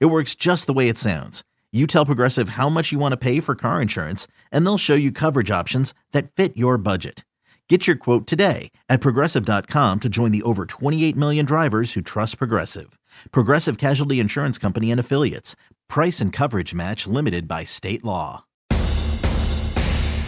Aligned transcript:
It 0.00 0.06
works 0.06 0.34
just 0.34 0.66
the 0.66 0.72
way 0.72 0.88
it 0.88 0.98
sounds. 0.98 1.42
You 1.72 1.86
tell 1.86 2.04
Progressive 2.06 2.50
how 2.50 2.68
much 2.68 2.92
you 2.92 2.98
want 2.98 3.12
to 3.12 3.16
pay 3.16 3.40
for 3.40 3.54
car 3.54 3.80
insurance, 3.80 4.26
and 4.50 4.64
they'll 4.66 4.78
show 4.78 4.94
you 4.94 5.10
coverage 5.10 5.50
options 5.50 5.94
that 6.12 6.30
fit 6.30 6.56
your 6.56 6.76
budget. 6.76 7.24
Get 7.68 7.86
your 7.86 7.96
quote 7.96 8.26
today 8.26 8.70
at 8.90 9.00
progressive.com 9.00 10.00
to 10.00 10.08
join 10.10 10.30
the 10.30 10.42
over 10.42 10.66
28 10.66 11.16
million 11.16 11.46
drivers 11.46 11.94
who 11.94 12.02
trust 12.02 12.36
Progressive. 12.36 12.98
Progressive 13.30 13.78
Casualty 13.78 14.20
Insurance 14.20 14.58
Company 14.58 14.90
and 14.90 15.00
Affiliates. 15.00 15.56
Price 15.88 16.20
and 16.20 16.34
coverage 16.34 16.74
match 16.74 17.06
limited 17.06 17.48
by 17.48 17.64
state 17.64 18.04
law. 18.04 18.44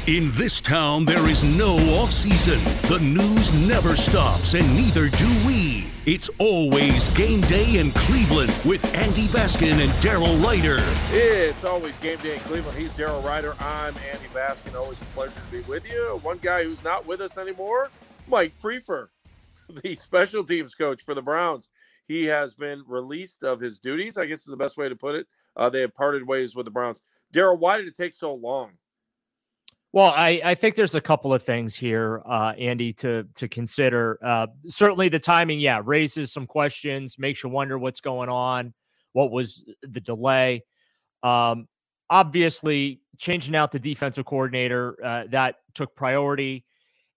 In 0.06 0.30
this 0.32 0.60
town, 0.60 1.04
there 1.04 1.26
is 1.28 1.44
no 1.44 1.76
off 1.96 2.10
season. 2.10 2.62
The 2.88 3.00
news 3.00 3.52
never 3.52 3.96
stops, 3.96 4.54
and 4.54 4.74
neither 4.74 5.10
do 5.10 5.28
we. 5.46 5.84
It's 6.06 6.28
always 6.38 7.08
game 7.08 7.40
day 7.40 7.78
in 7.78 7.90
Cleveland 7.92 8.54
with 8.66 8.94
Andy 8.94 9.26
Baskin 9.28 9.82
and 9.82 9.90
Daryl 10.02 10.38
Ruiter. 10.46 10.76
It's 11.10 11.64
always 11.64 11.96
game 11.96 12.18
day 12.18 12.34
in 12.34 12.40
Cleveland. 12.40 12.76
He's 12.76 12.90
Daryl 12.90 13.24
Ruiter. 13.24 13.56
I'm 13.58 13.94
Andy 14.12 14.26
Baskin. 14.34 14.74
Always 14.74 15.00
a 15.00 15.04
pleasure 15.14 15.32
to 15.32 15.50
be 15.50 15.60
with 15.62 15.86
you. 15.86 16.20
One 16.22 16.36
guy 16.42 16.64
who's 16.64 16.84
not 16.84 17.06
with 17.06 17.22
us 17.22 17.38
anymore, 17.38 17.88
Mike 18.28 18.52
Priefer, 18.62 19.08
the 19.82 19.96
special 19.96 20.44
teams 20.44 20.74
coach 20.74 21.02
for 21.02 21.14
the 21.14 21.22
Browns. 21.22 21.70
He 22.06 22.26
has 22.26 22.52
been 22.52 22.84
released 22.86 23.42
of 23.42 23.58
his 23.58 23.78
duties, 23.78 24.18
I 24.18 24.26
guess 24.26 24.40
is 24.40 24.44
the 24.44 24.58
best 24.58 24.76
way 24.76 24.90
to 24.90 24.96
put 24.96 25.14
it. 25.14 25.26
Uh, 25.56 25.70
they 25.70 25.80
have 25.80 25.94
parted 25.94 26.28
ways 26.28 26.54
with 26.54 26.66
the 26.66 26.70
Browns. 26.70 27.00
Daryl, 27.32 27.58
why 27.58 27.78
did 27.78 27.86
it 27.86 27.96
take 27.96 28.12
so 28.12 28.34
long? 28.34 28.72
Well, 29.94 30.12
I, 30.16 30.40
I 30.44 30.54
think 30.56 30.74
there's 30.74 30.96
a 30.96 31.00
couple 31.00 31.32
of 31.32 31.44
things 31.44 31.76
here, 31.76 32.20
uh, 32.26 32.52
Andy, 32.58 32.92
to 32.94 33.28
to 33.36 33.46
consider. 33.46 34.18
Uh, 34.24 34.48
certainly, 34.66 35.08
the 35.08 35.20
timing, 35.20 35.60
yeah, 35.60 35.80
raises 35.84 36.32
some 36.32 36.48
questions, 36.48 37.16
makes 37.16 37.44
you 37.44 37.48
wonder 37.48 37.78
what's 37.78 38.00
going 38.00 38.28
on. 38.28 38.74
What 39.12 39.30
was 39.30 39.64
the 39.82 40.00
delay? 40.00 40.64
Um, 41.22 41.68
obviously, 42.10 43.02
changing 43.18 43.54
out 43.54 43.70
the 43.70 43.78
defensive 43.78 44.24
coordinator 44.24 44.96
uh, 45.00 45.24
that 45.30 45.58
took 45.74 45.94
priority, 45.94 46.64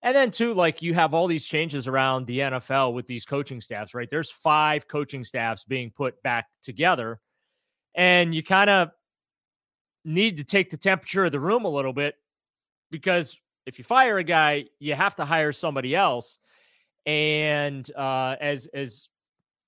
and 0.03 0.15
then 0.15 0.29
too, 0.29 0.53
like 0.53 0.83
you 0.83 0.93
have 0.93 1.15
all 1.15 1.25
these 1.25 1.47
changes 1.47 1.87
around 1.87 2.27
the 2.27 2.37
NFL 2.37 2.93
with 2.93 3.07
these 3.07 3.25
coaching 3.25 3.59
staffs, 3.59 3.95
right? 3.95 4.07
There's 4.11 4.29
five 4.29 4.87
coaching 4.87 5.23
staffs 5.23 5.65
being 5.65 5.89
put 5.89 6.21
back 6.21 6.45
together, 6.61 7.21
and 7.95 8.35
you 8.35 8.43
kind 8.43 8.69
of 8.69 8.89
need 10.05 10.37
to 10.37 10.43
take 10.43 10.69
the 10.69 10.77
temperature 10.77 11.25
of 11.25 11.31
the 11.31 11.39
room 11.39 11.65
a 11.65 11.69
little 11.69 11.91
bit 11.91 12.13
because 12.91 13.37
if 13.65 13.77
you 13.77 13.83
fire 13.83 14.17
a 14.17 14.23
guy, 14.23 14.65
you 14.79 14.95
have 14.95 15.15
to 15.17 15.25
hire 15.25 15.51
somebody 15.51 15.95
else. 15.95 16.39
And 17.05 17.89
uh, 17.95 18.35
as 18.39 18.67
as 18.67 19.09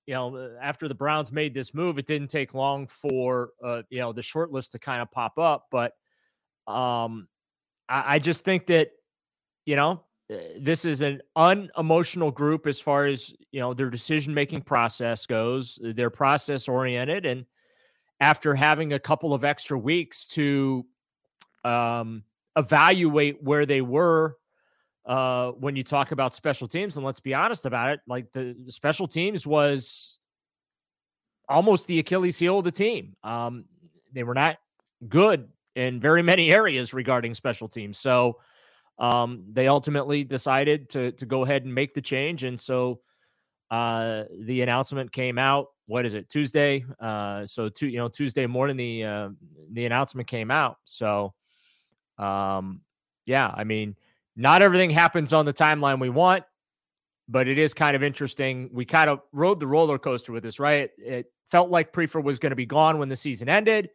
you 0.06 0.14
know, 0.14 0.36
uh, 0.36 0.48
after 0.60 0.88
the 0.88 0.94
Browns 0.94 1.30
made 1.30 1.54
this 1.54 1.72
move, 1.74 1.98
it 1.98 2.06
didn't 2.06 2.28
take 2.28 2.54
long 2.54 2.86
for 2.86 3.50
uh, 3.64 3.82
you 3.90 4.00
know 4.00 4.12
the 4.12 4.22
short 4.22 4.50
list 4.50 4.72
to 4.72 4.78
kind 4.78 5.00
of 5.00 5.10
pop 5.10 5.38
up. 5.38 5.66
But 5.70 5.92
um, 6.66 7.28
I, 7.88 8.14
I 8.14 8.18
just 8.18 8.44
think 8.44 8.66
that 8.66 8.90
you 9.66 9.76
know 9.76 10.02
uh, 10.32 10.36
this 10.58 10.84
is 10.84 11.02
an 11.02 11.20
unemotional 11.36 12.30
group 12.30 12.66
as 12.66 12.80
far 12.80 13.06
as 13.06 13.32
you 13.52 13.60
know 13.60 13.72
their 13.72 13.90
decision 13.90 14.34
making 14.34 14.62
process 14.62 15.26
goes. 15.26 15.78
They're 15.82 16.10
process 16.10 16.68
oriented, 16.68 17.24
and 17.24 17.46
after 18.20 18.54
having 18.54 18.94
a 18.94 18.98
couple 18.98 19.32
of 19.32 19.44
extra 19.44 19.78
weeks 19.78 20.26
to 20.26 20.84
um, 21.64 22.24
evaluate 22.56 23.42
where 23.42 23.66
they 23.66 23.80
were 23.80 24.36
uh, 25.06 25.50
when 25.52 25.76
you 25.76 25.82
talk 25.82 26.12
about 26.12 26.34
special 26.34 26.68
teams. 26.68 26.96
And 26.96 27.04
let's 27.04 27.20
be 27.20 27.34
honest 27.34 27.66
about 27.66 27.90
it, 27.90 28.00
like 28.06 28.32
the, 28.32 28.56
special 28.68 29.06
teams 29.06 29.46
was 29.46 30.18
almost 31.48 31.86
the 31.86 31.98
Achilles 31.98 32.38
heel 32.38 32.58
of 32.58 32.64
the 32.64 32.70
team. 32.70 33.16
Um, 33.24 33.64
they 34.12 34.22
were 34.22 34.34
not 34.34 34.58
good 35.08 35.48
in 35.74 36.00
very 36.00 36.22
many 36.22 36.50
areas 36.54 36.92
regarding 36.92 37.34
special 37.34 37.68
teams. 37.68 37.98
So 37.98 38.38
um, 38.98 39.44
they 39.50 39.66
ultimately 39.66 40.24
decided 40.24 40.90
to 40.90 41.12
to 41.12 41.26
go 41.26 41.44
ahead 41.44 41.64
and 41.64 41.74
make 41.74 41.94
the 41.94 42.02
change. 42.02 42.44
And 42.44 42.60
so 42.60 43.00
uh, 43.70 44.24
the 44.40 44.60
announcement 44.62 45.10
came 45.10 45.38
out. 45.38 45.68
What 45.86 46.04
is 46.04 46.14
it? 46.14 46.28
Tuesday. 46.28 46.84
Uh, 47.00 47.46
so 47.46 47.68
two, 47.68 47.88
you 47.88 47.98
know, 47.98 48.08
Tuesday 48.08 48.46
morning 48.46 48.76
the 48.76 49.04
uh, 49.04 49.28
the 49.72 49.86
announcement 49.86 50.28
came 50.28 50.50
out. 50.50 50.76
So 50.84 51.32
um, 52.20 52.82
yeah, 53.26 53.52
I 53.54 53.64
mean, 53.64 53.96
not 54.36 54.62
everything 54.62 54.90
happens 54.90 55.32
on 55.32 55.44
the 55.44 55.52
timeline 55.52 56.00
we 56.00 56.10
want, 56.10 56.44
but 57.28 57.48
it 57.48 57.58
is 57.58 57.74
kind 57.74 57.96
of 57.96 58.02
interesting. 58.02 58.70
We 58.72 58.84
kind 58.84 59.10
of 59.10 59.20
rode 59.32 59.60
the 59.60 59.66
roller 59.66 59.98
coaster 59.98 60.32
with 60.32 60.42
this, 60.42 60.60
right? 60.60 60.90
It, 60.98 61.04
it 61.04 61.32
felt 61.50 61.70
like 61.70 61.92
Priefer 61.92 62.22
was 62.22 62.38
going 62.38 62.50
to 62.50 62.56
be 62.56 62.66
gone 62.66 62.98
when 62.98 63.08
the 63.08 63.16
season 63.16 63.48
ended, 63.48 63.90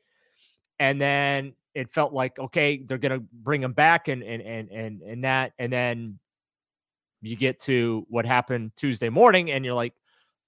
and 0.79 0.99
then 0.99 1.53
it 1.73 1.89
felt 1.89 2.13
like 2.13 2.39
okay, 2.39 2.83
they're 2.85 2.97
going 2.97 3.19
to 3.19 3.25
bring 3.33 3.61
him 3.61 3.73
back, 3.73 4.07
and 4.07 4.23
and 4.23 4.41
and 4.41 4.69
and 4.69 5.01
and 5.01 5.23
that, 5.23 5.53
and 5.59 5.71
then 5.71 6.19
you 7.21 7.35
get 7.35 7.59
to 7.61 8.05
what 8.09 8.25
happened 8.25 8.71
Tuesday 8.75 9.09
morning, 9.09 9.51
and 9.51 9.65
you're 9.65 9.73
like, 9.73 9.93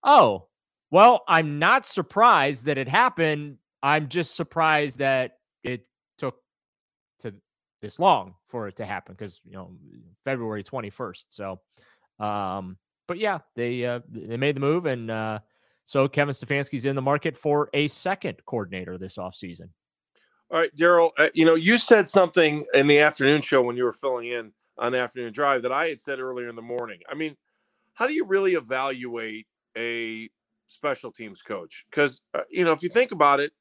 oh, 0.03 0.47
well, 0.91 1.23
I'm 1.27 1.59
not 1.59 1.85
surprised 1.85 2.65
that 2.65 2.77
it 2.77 2.87
happened. 2.87 3.57
I'm 3.83 4.07
just 4.07 4.35
surprised 4.35 4.99
that 4.99 5.39
it 5.63 5.87
this 7.81 7.99
long 7.99 8.35
for 8.45 8.67
it 8.67 8.75
to 8.77 8.85
happen 8.85 9.15
because 9.17 9.39
you 9.45 9.53
know 9.53 9.71
February 10.23 10.63
21st. 10.63 11.25
So, 11.29 11.59
um, 12.19 12.77
but 13.07 13.17
yeah, 13.17 13.39
they 13.55 13.85
uh, 13.85 13.99
they 14.09 14.37
made 14.37 14.55
the 14.55 14.61
move, 14.61 14.85
and 14.85 15.11
uh, 15.11 15.39
so 15.85 16.07
Kevin 16.07 16.33
Stefanski's 16.33 16.85
in 16.85 16.95
the 16.95 17.01
market 17.01 17.37
for 17.37 17.69
a 17.73 17.87
second 17.87 18.37
coordinator 18.45 18.97
this 18.97 19.17
offseason. 19.17 19.69
All 20.49 20.59
right, 20.59 20.73
Daryl, 20.75 21.11
uh, 21.17 21.29
you 21.33 21.45
know 21.45 21.55
you 21.55 21.77
said 21.77 22.09
something 22.09 22.65
in 22.73 22.87
the 22.87 22.99
afternoon 22.99 23.41
show 23.41 23.61
when 23.61 23.77
you 23.77 23.83
were 23.83 23.93
filling 23.93 24.27
in 24.27 24.51
on 24.77 24.95
afternoon 24.95 25.33
drive 25.33 25.61
that 25.63 25.71
I 25.71 25.89
had 25.89 26.01
said 26.01 26.19
earlier 26.19 26.47
in 26.47 26.55
the 26.55 26.61
morning. 26.61 26.99
I 27.09 27.15
mean, 27.15 27.35
how 27.93 28.07
do 28.07 28.13
you 28.13 28.25
really 28.25 28.53
evaluate 28.53 29.47
a 29.77 30.29
special 30.67 31.11
teams 31.11 31.41
coach? 31.41 31.85
Because 31.89 32.21
uh, 32.33 32.41
you 32.49 32.63
know 32.63 32.71
if 32.71 32.81
you 32.81 32.89
think 32.89 33.11
about 33.11 33.39
it 33.39 33.51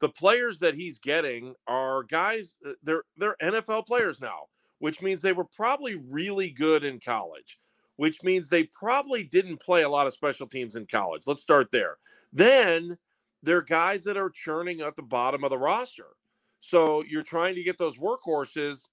the 0.00 0.08
players 0.08 0.58
that 0.58 0.74
he's 0.74 0.98
getting 0.98 1.54
are 1.66 2.02
guys 2.04 2.56
uh, 2.66 2.72
they're 2.82 3.04
they're 3.16 3.36
NFL 3.42 3.86
players 3.86 4.20
now, 4.20 4.48
which 4.78 5.00
means 5.02 5.22
they 5.22 5.32
were 5.32 5.44
probably 5.44 5.96
really 5.96 6.50
good 6.50 6.84
in 6.84 7.00
college, 7.00 7.58
which 7.96 8.22
means 8.22 8.48
they 8.48 8.64
probably 8.64 9.24
didn't 9.24 9.60
play 9.60 9.82
a 9.82 9.88
lot 9.88 10.06
of 10.06 10.14
special 10.14 10.46
teams 10.46 10.76
in 10.76 10.86
college. 10.86 11.22
Let's 11.26 11.42
start 11.42 11.70
there. 11.72 11.96
Then 12.32 12.98
they're 13.42 13.62
guys 13.62 14.04
that 14.04 14.16
are 14.16 14.30
churning 14.30 14.80
at 14.80 14.96
the 14.96 15.02
bottom 15.02 15.44
of 15.44 15.50
the 15.50 15.58
roster. 15.58 16.08
So 16.60 17.04
you're 17.04 17.22
trying 17.22 17.54
to 17.56 17.62
get 17.62 17.78
those 17.78 17.98
workhorses 17.98 18.88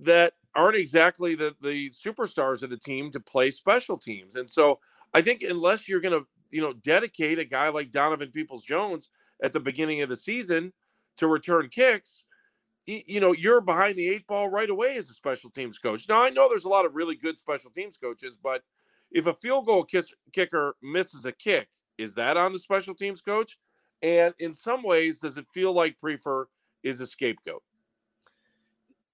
that 0.00 0.34
aren't 0.54 0.76
exactly 0.76 1.34
the 1.34 1.54
the 1.60 1.90
superstars 1.90 2.62
of 2.62 2.70
the 2.70 2.76
team 2.76 3.10
to 3.12 3.20
play 3.20 3.50
special 3.50 3.98
teams. 3.98 4.36
And 4.36 4.48
so 4.48 4.78
I 5.14 5.22
think 5.22 5.42
unless 5.42 5.88
you're 5.88 6.00
going 6.00 6.18
to, 6.18 6.26
you 6.50 6.60
know, 6.60 6.72
dedicate 6.72 7.38
a 7.38 7.44
guy 7.44 7.68
like 7.68 7.90
Donovan 7.90 8.30
Peoples 8.30 8.64
Jones 8.64 9.10
at 9.42 9.52
the 9.52 9.60
beginning 9.60 10.02
of 10.02 10.08
the 10.08 10.16
season 10.16 10.72
to 11.16 11.26
return 11.26 11.68
kicks, 11.68 12.26
you 12.86 13.20
know, 13.20 13.32
you're 13.32 13.60
behind 13.60 13.96
the 13.96 14.08
eight 14.08 14.26
ball 14.26 14.48
right 14.48 14.70
away 14.70 14.96
as 14.96 15.10
a 15.10 15.14
special 15.14 15.50
teams 15.50 15.78
coach. 15.78 16.08
Now, 16.08 16.22
I 16.22 16.30
know 16.30 16.48
there's 16.48 16.64
a 16.64 16.68
lot 16.68 16.86
of 16.86 16.94
really 16.94 17.14
good 17.14 17.38
special 17.38 17.70
teams 17.70 17.96
coaches, 17.96 18.36
but 18.42 18.62
if 19.12 19.26
a 19.26 19.34
field 19.34 19.66
goal 19.66 19.84
kiss, 19.84 20.12
kicker 20.32 20.76
misses 20.82 21.24
a 21.24 21.32
kick, 21.32 21.68
is 21.98 22.14
that 22.14 22.36
on 22.36 22.52
the 22.52 22.58
special 22.58 22.94
teams 22.94 23.20
coach? 23.20 23.58
And 24.02 24.34
in 24.38 24.54
some 24.54 24.82
ways, 24.82 25.20
does 25.20 25.36
it 25.36 25.46
feel 25.52 25.72
like 25.72 25.98
Priefer 25.98 26.46
is 26.82 27.00
a 27.00 27.06
scapegoat? 27.06 27.62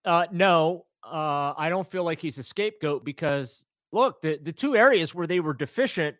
Uh, 0.04 0.26
no, 0.30 0.86
uh, 1.04 1.52
I 1.56 1.68
don't 1.68 1.86
feel 1.86 2.04
like 2.04 2.20
he's 2.20 2.38
a 2.38 2.42
scapegoat 2.42 3.04
because 3.04 3.66
look, 3.92 4.22
the, 4.22 4.38
the 4.42 4.52
two 4.52 4.76
areas 4.76 5.14
where 5.14 5.26
they 5.26 5.40
were 5.40 5.54
deficient 5.54 6.16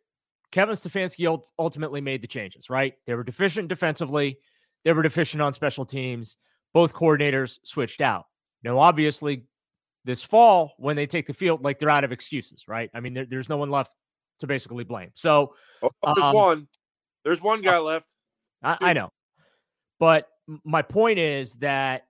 Kevin 0.52 0.74
Stefanski 0.74 1.42
ultimately 1.58 2.00
made 2.00 2.22
the 2.22 2.26
changes, 2.26 2.70
right? 2.70 2.94
They 3.06 3.14
were 3.14 3.24
deficient 3.24 3.68
defensively, 3.68 4.38
they 4.84 4.92
were 4.92 5.02
deficient 5.02 5.42
on 5.42 5.52
special 5.52 5.84
teams. 5.84 6.36
Both 6.72 6.92
coordinators 6.92 7.58
switched 7.64 8.00
out. 8.00 8.26
Now, 8.62 8.78
obviously, 8.78 9.44
this 10.04 10.22
fall, 10.22 10.74
when 10.78 10.94
they 10.94 11.06
take 11.06 11.26
the 11.26 11.34
field, 11.34 11.64
like 11.64 11.78
they're 11.78 11.90
out 11.90 12.04
of 12.04 12.12
excuses, 12.12 12.68
right? 12.68 12.90
I 12.94 13.00
mean, 13.00 13.14
there, 13.14 13.24
there's 13.24 13.48
no 13.48 13.56
one 13.56 13.70
left 13.70 13.94
to 14.40 14.46
basically 14.46 14.84
blame. 14.84 15.10
So, 15.14 15.54
oh, 15.82 15.90
there's 16.04 16.24
um, 16.24 16.34
one. 16.34 16.68
There's 17.24 17.42
one 17.42 17.62
guy 17.62 17.78
left. 17.78 18.14
I, 18.62 18.76
I 18.80 18.92
know. 18.92 19.10
But 19.98 20.28
my 20.64 20.82
point 20.82 21.18
is 21.18 21.54
that 21.56 22.06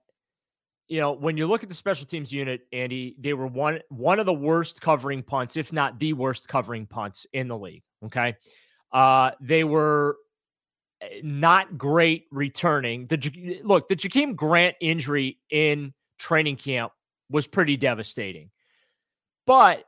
you 0.87 0.99
know 0.99 1.13
when 1.13 1.37
you 1.37 1.47
look 1.47 1.63
at 1.63 1.69
the 1.69 1.75
special 1.75 2.05
teams 2.05 2.31
unit, 2.31 2.61
Andy, 2.71 3.15
they 3.19 3.33
were 3.33 3.47
one 3.47 3.79
one 3.89 4.19
of 4.19 4.25
the 4.25 4.33
worst 4.33 4.81
covering 4.81 5.23
punts, 5.23 5.57
if 5.57 5.73
not 5.73 5.99
the 5.99 6.13
worst 6.13 6.47
covering 6.47 6.85
punts 6.85 7.25
in 7.33 7.47
the 7.47 7.57
league. 7.57 7.83
Okay, 8.05 8.35
uh, 8.91 9.31
they 9.41 9.63
were 9.63 10.17
eh, 11.01 11.21
not 11.23 11.77
great 11.77 12.25
returning. 12.31 13.07
The 13.07 13.61
look, 13.63 13.87
the 13.87 13.95
Jakeem 13.95 14.35
Grant 14.35 14.75
injury 14.81 15.39
in 15.49 15.93
training 16.19 16.57
camp 16.57 16.91
was 17.29 17.47
pretty 17.47 17.77
devastating, 17.77 18.49
but 19.45 19.85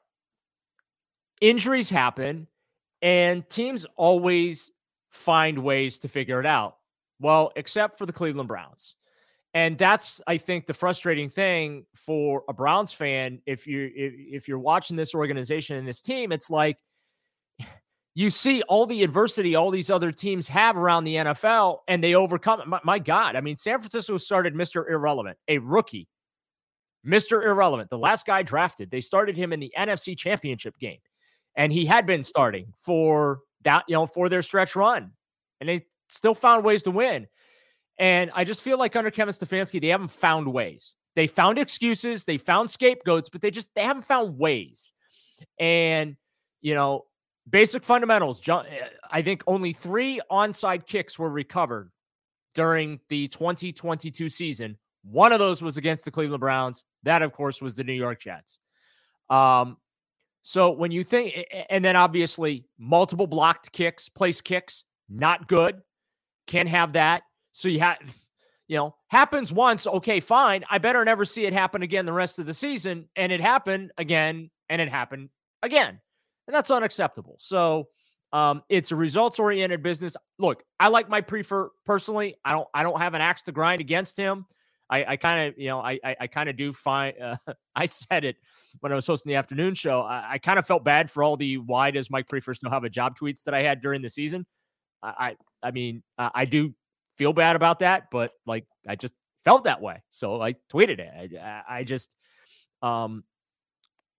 injuries 1.41 1.89
happen, 1.89 2.47
and 3.01 3.47
teams 3.49 3.85
always 3.95 4.71
find 5.09 5.59
ways 5.59 5.99
to 5.99 6.07
figure 6.07 6.39
it 6.39 6.45
out. 6.45 6.77
Well, 7.19 7.51
except 7.55 7.97
for 7.97 8.05
the 8.05 8.13
Cleveland 8.13 8.47
Browns. 8.47 8.95
And 9.53 9.77
that's, 9.77 10.21
I 10.27 10.37
think, 10.37 10.67
the 10.67 10.73
frustrating 10.73 11.27
thing 11.27 11.85
for 11.95 12.43
a 12.47 12.53
Browns 12.53 12.93
fan. 12.93 13.41
If 13.47 13.65
you 13.65 13.91
if, 13.95 14.13
if 14.43 14.47
you're 14.47 14.59
watching 14.59 14.95
this 14.95 15.15
organization 15.15 15.75
and 15.75 15.87
this 15.87 16.01
team, 16.01 16.31
it's 16.31 16.51
like 16.51 16.77
you 18.15 18.29
see 18.29 18.61
all 18.63 18.85
the 18.85 19.03
adversity 19.03 19.55
all 19.55 19.71
these 19.71 19.91
other 19.91 20.11
teams 20.11 20.47
have 20.47 20.77
around 20.77 21.03
the 21.03 21.15
NFL, 21.15 21.79
and 21.87 22.03
they 22.03 22.15
overcome 22.15 22.61
it. 22.61 22.67
My, 22.67 22.79
my 22.83 22.99
God, 22.99 23.35
I 23.35 23.41
mean, 23.41 23.55
San 23.55 23.79
Francisco 23.79 24.17
started 24.17 24.55
Mister 24.55 24.89
Irrelevant, 24.89 25.37
a 25.47 25.59
rookie, 25.59 26.07
Mister 27.03 27.43
Irrelevant, 27.43 27.89
the 27.89 27.97
last 27.97 28.25
guy 28.25 28.43
drafted. 28.43 28.91
They 28.91 29.01
started 29.01 29.37
him 29.37 29.53
in 29.53 29.59
the 29.59 29.73
NFC 29.77 30.17
Championship 30.17 30.77
game, 30.79 30.99
and 31.55 31.71
he 31.71 31.85
had 31.85 32.05
been 32.05 32.23
starting 32.23 32.73
for 32.79 33.39
that, 33.63 33.83
you 33.87 33.93
know, 33.93 34.05
for 34.05 34.29
their 34.29 34.41
stretch 34.41 34.75
run, 34.75 35.11
and 35.59 35.69
they 35.69 35.85
still 36.09 36.35
found 36.35 36.63
ways 36.63 36.83
to 36.83 36.91
win. 36.91 37.27
And 37.99 38.31
I 38.33 38.43
just 38.43 38.61
feel 38.61 38.77
like 38.77 38.95
under 38.95 39.11
Kevin 39.11 39.33
Stefanski, 39.33 39.81
they 39.81 39.87
haven't 39.89 40.09
found 40.09 40.51
ways. 40.51 40.95
They 41.15 41.27
found 41.27 41.59
excuses, 41.59 42.23
they 42.23 42.37
found 42.37 42.71
scapegoats, 42.71 43.29
but 43.29 43.41
they 43.41 43.51
just 43.51 43.69
they 43.75 43.83
haven't 43.83 44.03
found 44.05 44.37
ways. 44.39 44.93
And 45.59 46.15
you 46.61 46.75
know, 46.75 47.05
basic 47.49 47.83
fundamentals. 47.83 48.41
Eh, 48.47 48.63
I 49.11 49.21
think 49.21 49.43
only 49.47 49.73
three 49.73 50.21
onside 50.31 50.85
kicks 50.85 51.17
were 51.17 51.29
recovered 51.29 51.91
during 52.55 52.99
the 53.09 53.27
2022 53.29 54.29
season. 54.29 54.77
One 55.03 55.31
of 55.31 55.39
those 55.39 55.61
was 55.61 55.77
against 55.77 56.05
the 56.05 56.11
Cleveland 56.11 56.41
Browns. 56.41 56.85
That, 57.03 57.21
of 57.21 57.31
course, 57.31 57.61
was 57.61 57.75
the 57.75 57.83
New 57.83 57.93
York 57.93 58.19
Jets. 58.19 58.59
Um, 59.29 59.77
so 60.41 60.71
when 60.71 60.91
you 60.91 61.03
think, 61.03 61.45
and 61.69 61.83
then 61.83 61.95
obviously 61.95 62.65
multiple 62.77 63.27
blocked 63.27 63.71
kicks, 63.71 64.09
place 64.09 64.41
kicks, 64.41 64.83
not 65.09 65.47
good. 65.47 65.81
Can't 66.47 66.69
have 66.69 66.93
that. 66.93 67.23
So 67.51 67.69
you 67.69 67.79
have, 67.79 67.97
you 68.67 68.77
know, 68.77 68.95
happens 69.07 69.51
once. 69.51 69.85
Okay, 69.85 70.19
fine. 70.19 70.63
I 70.69 70.77
better 70.77 71.03
never 71.03 71.25
see 71.25 71.45
it 71.45 71.53
happen 71.53 71.83
again 71.83 72.05
the 72.05 72.13
rest 72.13 72.39
of 72.39 72.45
the 72.45 72.53
season. 72.53 73.07
And 73.15 73.31
it 73.31 73.41
happened 73.41 73.91
again, 73.97 74.49
and 74.69 74.81
it 74.81 74.89
happened 74.89 75.29
again, 75.61 75.99
and 76.49 76.55
that's 76.55 76.71
unacceptable. 76.71 77.35
So 77.37 77.89
um, 78.33 78.63
it's 78.69 78.91
a 78.91 78.95
results 78.95 79.37
oriented 79.37 79.83
business. 79.83 80.17
Look, 80.39 80.63
I 80.79 80.87
like 80.87 81.07
Mike 81.07 81.27
Priefer 81.27 81.69
personally. 81.85 82.37
I 82.43 82.53
don't. 82.53 82.67
I 82.73 82.81
don't 82.81 82.99
have 82.99 83.13
an 83.13 83.21
axe 83.21 83.43
to 83.43 83.51
grind 83.51 83.81
against 83.81 84.17
him. 84.17 84.47
I, 84.89 85.05
I 85.05 85.17
kind 85.17 85.47
of, 85.47 85.59
you 85.59 85.67
know, 85.67 85.79
I, 85.79 85.99
I, 86.03 86.15
I 86.21 86.27
kind 86.27 86.49
of 86.49 86.57
do 86.57 86.73
find. 86.73 87.15
Uh, 87.21 87.35
I 87.75 87.85
said 87.85 88.25
it 88.25 88.37
when 88.79 88.91
I 88.91 88.95
was 88.95 89.05
hosting 89.05 89.29
the 89.29 89.35
afternoon 89.35 89.75
show. 89.75 90.01
I, 90.01 90.31
I 90.31 90.37
kind 90.39 90.57
of 90.57 90.65
felt 90.65 90.83
bad 90.83 91.11
for 91.11 91.21
all 91.21 91.37
the 91.37 91.57
why 91.57 91.91
does 91.91 92.09
Mike 92.09 92.27
Priefer 92.27 92.55
still 92.55 92.71
have 92.71 92.83
a 92.83 92.89
job 92.89 93.15
tweets 93.15 93.43
that 93.43 93.53
I 93.53 93.61
had 93.61 93.79
during 93.79 94.01
the 94.01 94.09
season. 94.09 94.47
I, 95.03 95.37
I 95.61 95.69
mean, 95.69 96.01
I 96.17 96.45
do 96.45 96.73
feel 97.15 97.31
bad 97.31 97.55
about 97.55 97.79
that, 97.79 98.05
but 98.11 98.31
like 98.47 98.65
I 98.87 98.95
just 98.95 99.13
felt 99.45 99.65
that 99.65 99.81
way, 99.81 100.01
so 100.09 100.41
I 100.41 100.55
tweeted 100.73 100.99
it. 100.99 101.39
I, 101.39 101.61
I 101.69 101.83
just, 101.83 102.15
um, 102.81 103.23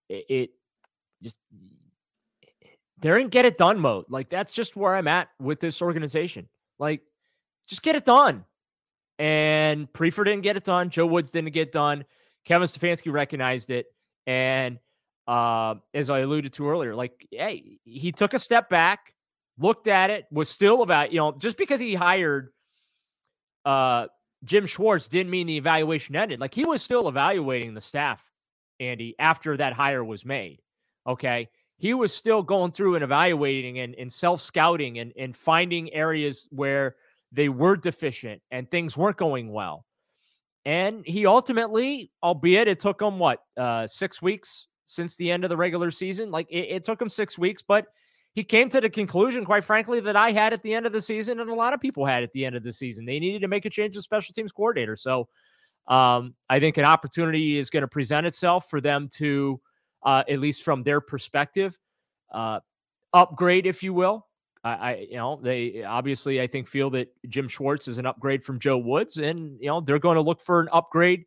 it, 0.09 0.25
it 0.29 0.49
just 1.21 1.37
they're 3.01 3.17
in 3.17 3.29
get 3.29 3.45
it 3.45 3.57
done 3.57 3.79
mode. 3.79 4.05
Like 4.09 4.29
that's 4.29 4.53
just 4.53 4.75
where 4.75 4.95
I'm 4.95 5.07
at 5.07 5.29
with 5.39 5.59
this 5.59 5.81
organization. 5.81 6.47
Like, 6.79 7.01
just 7.67 7.83
get 7.83 7.95
it 7.95 8.05
done. 8.05 8.45
And 9.19 9.91
Priefer 9.93 10.25
didn't 10.25 10.41
get 10.41 10.57
it 10.57 10.63
done. 10.63 10.89
Joe 10.89 11.05
Woods 11.05 11.31
didn't 11.31 11.51
get 11.51 11.71
done. 11.71 12.05
Kevin 12.45 12.67
Stefanski 12.67 13.11
recognized 13.11 13.69
it, 13.69 13.85
and 14.25 14.79
uh, 15.27 15.75
as 15.93 16.09
I 16.09 16.19
alluded 16.19 16.53
to 16.53 16.67
earlier, 16.67 16.95
like, 16.95 17.27
hey, 17.31 17.79
he 17.83 18.11
took 18.11 18.33
a 18.33 18.39
step 18.39 18.67
back 18.67 19.13
looked 19.61 19.87
at 19.87 20.09
it, 20.09 20.25
was 20.31 20.49
still 20.49 20.81
about, 20.81 21.11
you 21.11 21.19
know, 21.19 21.31
just 21.33 21.57
because 21.57 21.79
he 21.79 21.93
hired 21.93 22.49
uh 23.63 24.07
Jim 24.43 24.65
Schwartz 24.65 25.07
didn't 25.07 25.29
mean 25.29 25.45
the 25.45 25.57
evaluation 25.57 26.15
ended. 26.15 26.39
Like 26.39 26.53
he 26.53 26.65
was 26.65 26.81
still 26.81 27.07
evaluating 27.07 27.75
the 27.75 27.81
staff, 27.81 28.27
Andy, 28.79 29.15
after 29.19 29.55
that 29.57 29.73
hire 29.73 30.03
was 30.03 30.25
made. 30.25 30.61
Okay. 31.05 31.49
He 31.81 31.95
was 31.95 32.13
still 32.13 32.43
going 32.43 32.73
through 32.73 32.93
and 32.93 33.03
evaluating 33.03 33.79
and, 33.79 33.95
and 33.95 34.13
self 34.13 34.39
scouting 34.39 34.99
and, 34.99 35.11
and 35.17 35.35
finding 35.35 35.91
areas 35.91 36.47
where 36.51 36.95
they 37.31 37.49
were 37.49 37.75
deficient 37.75 38.39
and 38.51 38.69
things 38.69 38.95
weren't 38.95 39.17
going 39.17 39.51
well. 39.51 39.83
And 40.63 41.01
he 41.07 41.25
ultimately, 41.25 42.11
albeit 42.21 42.67
it 42.67 42.79
took 42.79 43.01
him 43.01 43.17
what, 43.17 43.39
uh, 43.57 43.87
six 43.87 44.21
weeks 44.21 44.67
since 44.85 45.15
the 45.15 45.31
end 45.31 45.43
of 45.43 45.49
the 45.49 45.57
regular 45.57 45.89
season, 45.89 46.29
like 46.29 46.45
it, 46.51 46.69
it 46.69 46.83
took 46.83 47.01
him 47.01 47.09
six 47.09 47.35
weeks, 47.35 47.63
but 47.63 47.87
he 48.33 48.43
came 48.43 48.69
to 48.69 48.79
the 48.79 48.87
conclusion, 48.87 49.43
quite 49.43 49.63
frankly, 49.63 49.99
that 50.01 50.15
I 50.15 50.33
had 50.33 50.53
at 50.53 50.61
the 50.61 50.75
end 50.75 50.85
of 50.85 50.93
the 50.93 51.01
season, 51.01 51.39
and 51.39 51.49
a 51.49 51.55
lot 51.55 51.73
of 51.73 51.81
people 51.81 52.05
had 52.05 52.21
at 52.21 52.31
the 52.31 52.45
end 52.45 52.55
of 52.55 52.61
the 52.61 52.71
season. 52.71 53.05
They 53.05 53.19
needed 53.19 53.41
to 53.41 53.47
make 53.47 53.65
a 53.65 53.71
change 53.71 53.97
of 53.97 54.03
special 54.03 54.33
teams 54.33 54.51
coordinator. 54.51 54.95
So 54.95 55.27
um, 55.87 56.35
I 56.47 56.59
think 56.59 56.77
an 56.77 56.85
opportunity 56.85 57.57
is 57.57 57.71
going 57.71 57.81
to 57.81 57.87
present 57.87 58.27
itself 58.27 58.69
for 58.69 58.81
them 58.81 59.09
to, 59.13 59.59
uh, 60.03 60.23
at 60.27 60.39
least 60.39 60.63
from 60.63 60.83
their 60.83 61.01
perspective, 61.01 61.77
uh, 62.31 62.59
upgrade, 63.13 63.65
if 63.65 63.83
you 63.83 63.93
will. 63.93 64.27
I, 64.63 64.69
I, 64.69 65.07
you 65.09 65.17
know, 65.17 65.39
they 65.41 65.83
obviously 65.83 66.41
I 66.41 66.47
think 66.47 66.67
feel 66.67 66.89
that 66.91 67.11
Jim 67.27 67.47
Schwartz 67.47 67.87
is 67.87 67.97
an 67.97 68.05
upgrade 68.05 68.43
from 68.43 68.59
Joe 68.59 68.77
Woods, 68.77 69.17
and 69.17 69.57
you 69.59 69.67
know 69.67 69.81
they're 69.81 69.99
going 69.99 70.15
to 70.15 70.21
look 70.21 70.39
for 70.41 70.59
an 70.59 70.69
upgrade 70.71 71.25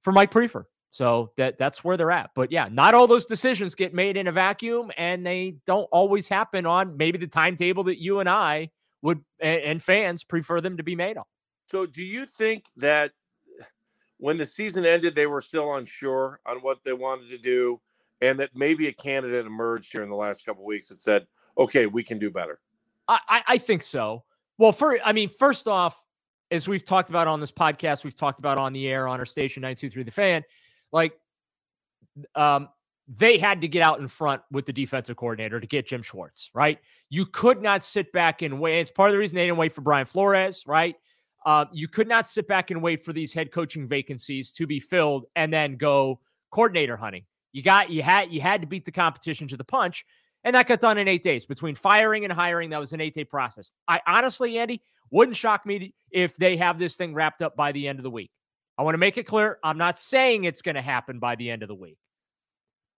for 0.00 0.12
Mike 0.12 0.30
Priefer. 0.30 0.64
So 0.90 1.30
that 1.38 1.58
that's 1.58 1.82
where 1.82 1.96
they're 1.96 2.10
at. 2.10 2.30
But 2.34 2.52
yeah, 2.52 2.68
not 2.70 2.94
all 2.94 3.06
those 3.06 3.24
decisions 3.24 3.74
get 3.74 3.94
made 3.94 4.16
in 4.16 4.26
a 4.26 4.32
vacuum, 4.32 4.90
and 4.98 5.24
they 5.24 5.56
don't 5.66 5.88
always 5.92 6.28
happen 6.28 6.66
on 6.66 6.96
maybe 6.96 7.18
the 7.18 7.26
timetable 7.26 7.84
that 7.84 8.00
you 8.00 8.20
and 8.20 8.28
I 8.28 8.70
would 9.00 9.20
and 9.40 9.82
fans 9.82 10.22
prefer 10.22 10.60
them 10.60 10.76
to 10.76 10.82
be 10.82 10.94
made 10.94 11.16
on. 11.16 11.24
So, 11.70 11.86
do 11.86 12.02
you 12.02 12.26
think 12.26 12.66
that 12.76 13.12
when 14.18 14.36
the 14.36 14.44
season 14.44 14.84
ended, 14.84 15.14
they 15.14 15.26
were 15.26 15.40
still 15.40 15.74
unsure 15.76 16.40
on 16.46 16.58
what 16.58 16.84
they 16.84 16.92
wanted 16.92 17.30
to 17.30 17.38
do, 17.38 17.80
and 18.22 18.40
that 18.40 18.50
maybe 18.54 18.88
a 18.88 18.92
candidate 18.92 19.44
emerged 19.44 19.92
here 19.92 20.02
in 20.02 20.08
the 20.08 20.16
last 20.16 20.46
couple 20.46 20.64
weeks 20.64 20.88
that 20.88 21.00
said, 21.00 21.26
"Okay, 21.58 21.84
we 21.86 22.02
can 22.02 22.18
do 22.18 22.30
better." 22.30 22.58
I, 23.08 23.42
I 23.46 23.58
think 23.58 23.82
so. 23.82 24.24
Well, 24.56 24.72
for 24.72 24.98
I 25.04 25.12
mean, 25.12 25.28
first 25.28 25.68
off, 25.68 26.02
as 26.50 26.66
we've 26.66 26.84
talked 26.84 27.10
about 27.10 27.28
on 27.28 27.40
this 27.40 27.52
podcast, 27.52 28.04
we've 28.04 28.16
talked 28.16 28.38
about 28.38 28.56
on 28.56 28.72
the 28.72 28.88
air 28.88 29.06
on 29.06 29.18
our 29.18 29.26
station 29.26 29.60
nine 29.60 29.76
two 29.76 29.90
three 29.90 30.04
the 30.04 30.10
fan 30.10 30.42
like, 30.92 31.14
um, 32.34 32.68
they 33.08 33.38
had 33.38 33.60
to 33.62 33.68
get 33.68 33.82
out 33.82 33.98
in 33.98 34.06
front 34.06 34.42
with 34.52 34.66
the 34.66 34.72
defensive 34.72 35.16
coordinator 35.16 35.58
to 35.58 35.66
get 35.66 35.86
Jim 35.86 36.02
Schwartz, 36.02 36.50
right? 36.54 36.78
You 37.08 37.26
could 37.26 37.60
not 37.60 37.82
sit 37.82 38.12
back 38.12 38.42
and 38.42 38.60
wait. 38.60 38.80
It's 38.80 38.90
part 38.90 39.10
of 39.10 39.14
the 39.14 39.18
reason 39.18 39.36
they 39.36 39.46
didn't 39.46 39.58
wait 39.58 39.72
for 39.72 39.80
Brian 39.80 40.06
Flores, 40.06 40.64
right? 40.66 40.94
Uh, 41.44 41.64
you 41.72 41.88
could 41.88 42.06
not 42.06 42.28
sit 42.28 42.46
back 42.46 42.70
and 42.70 42.80
wait 42.80 43.04
for 43.04 43.12
these 43.12 43.32
head 43.32 43.50
coaching 43.50 43.88
vacancies 43.88 44.52
to 44.52 44.66
be 44.66 44.78
filled 44.78 45.24
and 45.34 45.52
then 45.52 45.76
go 45.76 46.20
coordinator 46.52 46.96
hunting. 46.96 47.24
You 47.52 47.62
got 47.62 47.90
you 47.90 48.02
had 48.02 48.32
you 48.32 48.40
had 48.40 48.60
to 48.62 48.66
beat 48.66 48.84
the 48.84 48.92
competition 48.92 49.46
to 49.48 49.56
the 49.56 49.64
punch, 49.64 50.04
and 50.44 50.54
that 50.54 50.66
got 50.66 50.80
done 50.80 50.98
in 50.98 51.08
eight 51.08 51.22
days. 51.22 51.44
Between 51.44 51.74
firing 51.74 52.24
and 52.24 52.32
hiring, 52.32 52.70
that 52.70 52.80
was 52.80 52.92
an 52.92 53.00
eight 53.00 53.14
day 53.14 53.24
process. 53.24 53.70
I 53.88 54.00
honestly, 54.06 54.58
Andy, 54.58 54.82
wouldn't 55.10 55.36
shock 55.36 55.66
me 55.66 55.94
if 56.10 56.36
they 56.36 56.56
have 56.56 56.78
this 56.78 56.96
thing 56.96 57.14
wrapped 57.14 57.42
up 57.42 57.54
by 57.56 57.72
the 57.72 57.86
end 57.86 57.98
of 57.98 58.02
the 58.02 58.10
week. 58.10 58.30
I 58.78 58.82
want 58.82 58.94
to 58.94 58.98
make 58.98 59.18
it 59.18 59.24
clear 59.24 59.58
I'm 59.62 59.78
not 59.78 59.98
saying 59.98 60.44
it's 60.44 60.62
going 60.62 60.74
to 60.74 60.82
happen 60.82 61.18
by 61.18 61.36
the 61.36 61.50
end 61.50 61.62
of 61.62 61.68
the 61.68 61.74
week. 61.74 61.98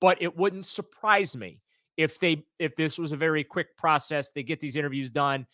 But 0.01 0.23
it 0.23 0.37
wouldn't 0.37 0.67
surprise 0.67 1.37
me 1.37 1.61
if 1.97 2.19
they 2.19 2.45
if 2.59 2.77
this 2.77 2.99
was 2.99 3.13
a 3.13 3.17
very 3.17 3.45
quick 3.45 3.77
process, 3.77 4.31
they 4.33 4.43
get 4.43 4.61
these 4.61 4.77
interviews 4.77 5.11
done 5.11 5.47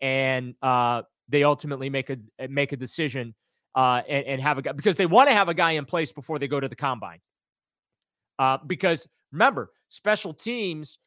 and 0.00 0.54
uh, 0.62 1.02
they 1.28 1.44
ultimately 1.44 1.90
make 1.90 2.10
a 2.10 2.18
make 2.48 2.72
a 2.72 2.76
decision 2.76 3.34
uh, 3.74 4.02
and, 4.08 4.26
and 4.26 4.42
have 4.42 4.58
a 4.58 4.62
guy 4.62 4.72
because 4.72 4.96
they 4.96 5.06
want 5.06 5.28
to 5.28 5.34
have 5.34 5.48
a 5.48 5.54
guy 5.54 5.72
in 5.72 5.84
place 5.84 6.12
before 6.12 6.38
they 6.38 6.48
go 6.48 6.60
to 6.60 6.68
the 6.68 6.76
combine. 6.76 7.18
Uh, 8.38 8.58
because 8.66 9.08
remember, 9.32 9.72
special 9.88 10.32
teams, 10.32 10.98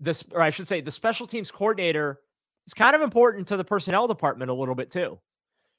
this 0.00 0.24
or 0.32 0.42
I 0.42 0.50
should 0.50 0.68
say, 0.68 0.80
the 0.80 0.90
special 0.90 1.26
teams 1.26 1.50
coordinator 1.50 2.20
is 2.66 2.74
kind 2.74 2.94
of 2.94 3.02
important 3.02 3.48
to 3.48 3.56
the 3.56 3.64
personnel 3.64 4.06
department 4.06 4.50
a 4.50 4.54
little 4.54 4.74
bit 4.74 4.90
too, 4.90 5.18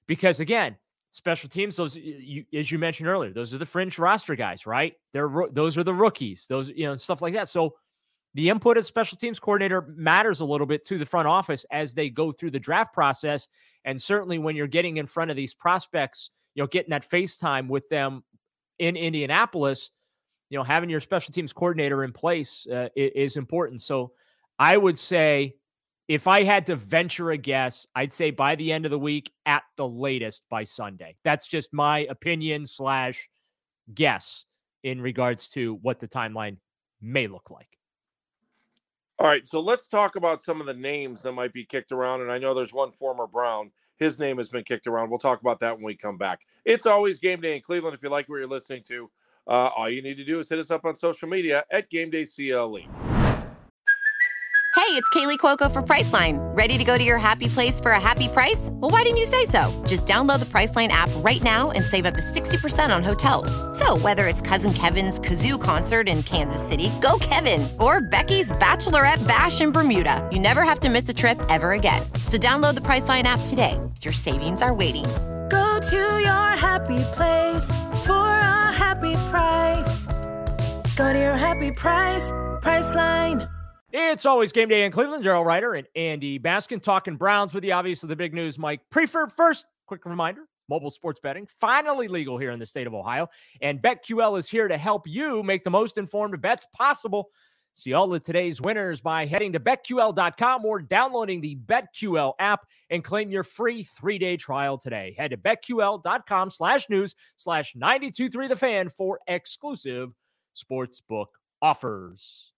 because 0.08 0.40
again, 0.40 0.76
special 1.12 1.50
teams 1.50 1.76
those 1.76 1.96
you, 1.96 2.46
as 2.54 2.72
you 2.72 2.78
mentioned 2.78 3.10
earlier 3.10 3.34
those 3.34 3.52
are 3.52 3.58
the 3.58 3.66
fringe 3.66 3.98
roster 3.98 4.36
guys 4.36 4.68
right? 4.68 4.94
They're 5.12 5.32
those 5.52 5.76
are 5.76 5.84
the 5.84 5.94
rookies 5.94 6.46
those 6.48 6.70
you 6.70 6.86
know 6.86 6.96
stuff 6.98 7.22
like 7.22 7.34
that. 7.34 7.48
So 7.48 7.76
the 8.36 8.50
input 8.50 8.78
of 8.78 8.86
special 8.86 9.18
teams 9.18 9.40
coordinator 9.40 9.94
matters 9.96 10.42
a 10.42 10.46
little 10.46 10.68
bit 10.68 10.86
to 10.86 10.98
the 10.98 11.06
front 11.06 11.28
office 11.28 11.66
as 11.72 11.96
they 11.96 12.10
go 12.10 12.32
through 12.32 12.52
the 12.52 12.60
draft 12.60 12.94
process. 12.94 13.48
And 13.86 14.00
certainly 14.00 14.38
when 14.38 14.56
you're 14.56 14.68
getting 14.68 14.98
in 14.98 15.08
front 15.08 15.32
of 15.32 15.38
these 15.38 15.54
prospects, 15.54 16.30
you 16.54 16.62
know, 16.62 16.68
getting 16.68 16.92
that 16.92 17.10
FaceTime 17.10 17.68
with 17.68 17.90
them 17.90 18.24
in 18.78 18.96
Indianapolis, 18.96 19.90
you 20.50 20.58
know, 20.58 20.64
having 20.64 20.90
your 20.90 21.00
special 21.00 21.32
teams 21.32 21.54
coordinator 21.54 22.04
in 22.04 22.12
place 22.12 22.68
uh, 22.68 22.90
is 22.96 23.38
important. 23.38 23.82
So 23.82 24.12
I 24.58 24.78
would 24.78 24.98
say 24.98 25.56
if 26.08 26.28
I 26.28 26.44
had 26.44 26.66
to 26.66 26.76
venture 26.76 27.32
a 27.32 27.38
guess, 27.38 27.86
I'd 27.96 28.12
say 28.12 28.32
by 28.32 28.56
the 28.56 28.72
end 28.72 28.86
of 28.86 28.92
the 28.92 29.00
week, 29.00 29.32
at 29.46 29.62
the 29.78 29.88
latest 29.88 30.44
by 30.50 30.64
Sunday. 30.64 31.16
That's 31.24 31.48
just 31.48 31.72
my 31.72 32.00
opinion 32.10 32.66
slash 32.66 33.30
guess 33.94 34.46
in 34.84 35.02
regards 35.02 35.50
to 35.50 35.76
what 35.82 36.00
the 36.00 36.08
timeline 36.08 36.58
may 37.00 37.28
look 37.28 37.52
like. 37.52 37.78
All 39.20 39.28
right, 39.28 39.46
so 39.46 39.60
let's 39.60 39.88
talk 39.88 40.16
about 40.16 40.42
some 40.42 40.62
of 40.62 40.68
the 40.68 40.74
names 40.74 41.22
that 41.24 41.34
might 41.34 41.52
be 41.52 41.66
kicked 41.66 41.92
around. 41.92 42.22
And 42.22 42.32
I 42.32 42.38
know 42.38 42.54
there's 42.54 42.74
one 42.74 42.90
former 42.90 43.28
Brown. 43.28 43.70
His 43.98 44.18
name 44.18 44.38
has 44.38 44.48
been 44.48 44.64
kicked 44.64 44.88
around. 44.88 45.10
We'll 45.10 45.20
talk 45.20 45.42
about 45.42 45.60
that 45.60 45.76
when 45.76 45.84
we 45.84 45.94
come 45.94 46.18
back. 46.18 46.42
It's 46.64 46.86
always 46.86 47.20
game 47.20 47.42
day 47.42 47.56
in 47.56 47.62
Cleveland. 47.62 47.94
If 47.94 48.02
you 48.02 48.10
like 48.10 48.30
what 48.30 48.38
you're 48.38 48.48
listening 48.48 48.82
to, 48.84 49.12
uh, 49.48 49.70
all 49.76 49.90
you 49.90 50.02
need 50.02 50.18
to 50.18 50.26
do 50.26 50.40
is 50.40 50.50
hit 50.50 50.60
us 50.60 50.72
up 50.72 50.86
on 50.86 50.96
social 50.96 51.28
media 51.28 51.64
at 51.72 51.90
Game 51.90 52.10
Day 52.10 52.26
CLE. 52.26 52.80
Hey, 54.90 54.96
it's 54.96 55.10
Kaley 55.10 55.38
Cuoco 55.38 55.72
for 55.72 55.84
Priceline. 55.84 56.40
Ready 56.58 56.76
to 56.76 56.84
go 56.84 56.98
to 56.98 57.04
your 57.04 57.20
happy 57.20 57.48
place 57.48 57.80
for 57.80 57.92
a 57.92 58.00
happy 58.00 58.28
price? 58.28 58.70
Well, 58.72 58.90
why 58.90 59.04
didn't 59.04 59.18
you 59.18 59.26
say 59.26 59.46
so? 59.46 59.72
Just 59.86 60.08
download 60.08 60.40
the 60.40 60.46
Priceline 60.46 60.88
app 60.88 61.12
right 61.18 61.44
now 61.44 61.70
and 61.70 61.86
save 61.86 62.08
up 62.08 62.16
to 62.16 62.22
60% 62.22 62.96
on 62.96 63.04
hotels. 63.04 63.52
So, 63.78 63.98
whether 64.00 64.26
it's 64.26 64.42
Cousin 64.42 64.74
Kevin's 64.74 65.20
Kazoo 65.20 65.62
concert 65.62 66.10
in 66.10 66.24
Kansas 66.24 66.66
City, 66.66 66.90
go 67.02 67.20
Kevin, 67.20 67.68
or 67.80 68.02
Becky's 68.02 68.52
Bachelorette 68.54 69.28
Bash 69.28 69.62
in 69.62 69.72
Bermuda, 69.72 70.28
you 70.32 70.40
never 70.40 70.64
have 70.64 70.80
to 70.80 70.90
miss 70.90 71.08
a 71.08 71.14
trip 71.14 71.40
ever 71.50 71.74
again. 71.74 72.02
So, 72.26 72.38
download 72.38 72.74
the 72.74 72.82
Priceline 72.82 73.24
app 73.24 73.42
today. 73.46 73.80
Your 74.02 74.14
savings 74.14 74.64
are 74.64 74.74
waiting. 74.74 75.06
Go 75.50 75.80
to 75.80 75.96
your 75.96 76.50
happy 76.56 77.04
place 77.16 77.68
for 78.06 78.14
a 78.14 78.72
happy 78.72 79.16
price. 79.30 80.06
Go 80.96 81.12
to 81.12 81.20
your 81.20 81.36
happy 81.36 81.72
price, 81.72 82.32
Priceline. 82.62 83.50
It's 83.92 84.26
always 84.26 84.52
game 84.52 84.70
day 84.70 84.86
in 84.86 84.92
Cleveland. 84.92 85.26
Daryl 85.26 85.46
Ruiter 85.46 85.74
and 85.74 85.88
Andy 85.96 86.38
Baskin 86.38 86.82
talking 86.82 87.16
Browns 87.16 87.54
with 87.54 87.64
you. 87.64 87.74
Obviously, 87.74 88.08
the 88.08 88.16
big 88.16 88.34
news, 88.34 88.60
Mike 88.60 88.82
Priefer. 88.94 89.32
First, 89.36 89.66
quick 89.88 90.06
reminder 90.06 90.44
mobile 90.70 90.92
sports 90.92 91.20
betting 91.20 91.48
finally 91.60 92.08
legal 92.08 92.38
here 92.38 92.52
in 92.52 92.60
the 92.60 92.66
state 92.66 92.88
of 92.88 92.94
Ohio. 92.94 93.28
And 93.62 93.82
BetQL 93.82 94.38
is 94.38 94.48
here 94.48 94.68
to 94.68 94.78
help 94.78 95.08
you 95.08 95.44
make 95.44 95.64
the 95.64 95.70
most 95.70 95.98
informed 95.98 96.40
bets 96.42 96.68
possible. 96.74 97.30
See 97.74 97.94
all 97.94 98.14
of 98.14 98.24
today's 98.24 98.60
winners 98.60 99.00
by 99.00 99.26
heading 99.26 99.54
to 99.54 99.60
betql.com 99.60 100.66
or 100.66 100.82
downloading 100.82 101.40
the 101.40 101.56
BetQL 101.66 102.34
app 102.40 102.66
and 102.90 103.04
claim 103.04 103.32
your 103.32 103.44
free 103.44 103.84
three-day 103.84 104.38
trial 104.38 104.78
today. 104.78 105.16
Head 105.18 105.32
to 105.32 105.38
betql.com 105.38 106.50
slash 106.50 106.90
news 106.90 107.16
slash 107.38 107.76
923 107.76 108.48
the 108.48 108.56
fan 108.56 108.90
for 108.90 109.20
exclusive 109.28 110.14
sportsbook 110.56 111.28
offers. 111.62 112.54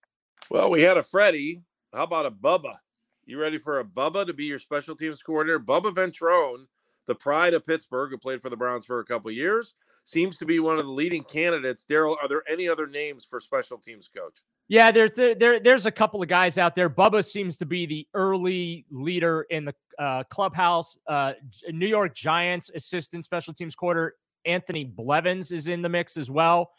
Well, 0.49 0.69
we 0.69 0.81
had 0.81 0.97
a 0.97 1.03
Freddie. 1.03 1.61
How 1.93 2.03
about 2.03 2.25
a 2.25 2.31
Bubba? 2.31 2.77
You 3.25 3.39
ready 3.39 3.57
for 3.57 3.79
a 3.79 3.85
Bubba 3.85 4.25
to 4.25 4.33
be 4.33 4.45
your 4.45 4.57
special 4.57 4.95
teams 4.95 5.21
coordinator? 5.21 5.59
Bubba 5.59 5.93
Ventrone, 5.93 6.65
the 7.11 7.15
pride 7.15 7.53
of 7.53 7.65
Pittsburgh, 7.65 8.09
who 8.09 8.17
played 8.17 8.41
for 8.41 8.49
the 8.49 8.55
Browns 8.55 8.85
for 8.85 9.01
a 9.01 9.05
couple 9.05 9.29
years, 9.31 9.73
seems 10.05 10.37
to 10.37 10.45
be 10.45 10.59
one 10.59 10.79
of 10.79 10.85
the 10.85 10.91
leading 10.91 11.25
candidates. 11.25 11.85
Daryl, 11.89 12.15
are 12.21 12.29
there 12.29 12.41
any 12.49 12.69
other 12.69 12.87
names 12.87 13.25
for 13.25 13.41
special 13.41 13.77
teams 13.77 14.07
coach? 14.07 14.39
Yeah, 14.69 14.91
there's 14.91 15.11
there, 15.11 15.59
there's 15.59 15.85
a 15.87 15.91
couple 15.91 16.21
of 16.21 16.29
guys 16.29 16.57
out 16.57 16.73
there. 16.73 16.89
Bubba 16.89 17.25
seems 17.25 17.57
to 17.57 17.65
be 17.65 17.85
the 17.85 18.07
early 18.13 18.85
leader 18.89 19.45
in 19.49 19.65
the 19.65 19.75
uh, 19.99 20.23
clubhouse. 20.29 20.97
Uh, 21.05 21.33
New 21.69 21.87
York 21.87 22.15
Giants 22.15 22.71
assistant 22.73 23.25
special 23.25 23.53
teams 23.53 23.75
quarter 23.75 24.15
Anthony 24.45 24.85
Blevins 24.85 25.51
is 25.51 25.67
in 25.67 25.81
the 25.81 25.89
mix 25.89 26.15
as 26.15 26.31
well. 26.31 26.71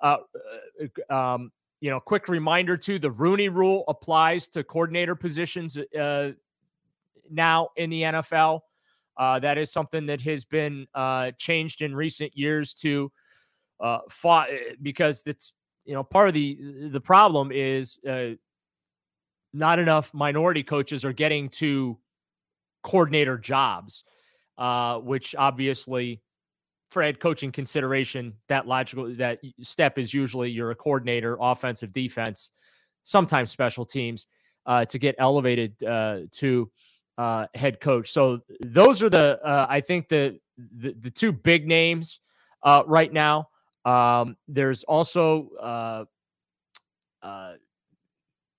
Uh, 0.00 0.18
uh 1.10 1.12
um, 1.12 1.50
you 1.80 1.90
know, 1.90 1.98
quick 1.98 2.28
reminder 2.28 2.76
too: 2.76 3.00
the 3.00 3.10
Rooney 3.10 3.48
Rule 3.48 3.82
applies 3.88 4.46
to 4.50 4.62
coordinator 4.62 5.16
positions 5.16 5.76
uh, 5.76 6.30
now 7.28 7.70
in 7.76 7.90
the 7.90 8.02
NFL. 8.02 8.60
Uh, 9.20 9.38
that 9.38 9.58
is 9.58 9.70
something 9.70 10.06
that 10.06 10.22
has 10.22 10.46
been 10.46 10.86
uh, 10.94 11.30
changed 11.36 11.82
in 11.82 11.94
recent 11.94 12.34
years 12.34 12.72
to 12.72 13.12
uh, 13.78 13.98
fought 14.08 14.48
eh, 14.50 14.72
because 14.80 15.22
it's 15.26 15.52
you 15.84 15.92
know 15.92 16.02
part 16.02 16.28
of 16.28 16.34
the 16.34 16.88
the 16.90 17.00
problem 17.00 17.52
is 17.52 18.00
uh, 18.08 18.30
not 19.52 19.78
enough 19.78 20.14
minority 20.14 20.62
coaches 20.62 21.04
are 21.04 21.12
getting 21.12 21.50
to 21.50 21.98
coordinator 22.82 23.36
jobs, 23.36 24.04
uh, 24.56 24.96
which 24.96 25.34
obviously 25.36 26.22
for 26.90 27.02
head 27.02 27.20
coaching 27.20 27.52
consideration, 27.52 28.32
that 28.48 28.66
logical 28.66 29.14
that 29.16 29.38
step 29.60 29.98
is 29.98 30.14
usually 30.14 30.48
you're 30.50 30.70
a 30.70 30.74
coordinator, 30.74 31.36
offensive, 31.42 31.92
defense, 31.92 32.52
sometimes 33.04 33.50
special 33.50 33.84
teams, 33.84 34.26
to 34.88 34.98
get 34.98 35.14
elevated 35.18 35.78
to 35.78 36.70
uh, 37.20 37.46
head 37.54 37.80
coach. 37.80 38.10
So 38.10 38.40
those 38.60 39.02
are 39.02 39.10
the 39.10 39.40
uh, 39.44 39.66
I 39.68 39.80
think 39.80 40.08
the, 40.08 40.38
the, 40.78 40.94
the 40.98 41.10
two 41.10 41.32
big 41.32 41.66
names 41.66 42.20
uh, 42.62 42.82
right 42.86 43.12
now. 43.12 43.48
Um, 43.84 44.36
there's 44.48 44.84
also 44.84 45.48
uh, 47.22 47.52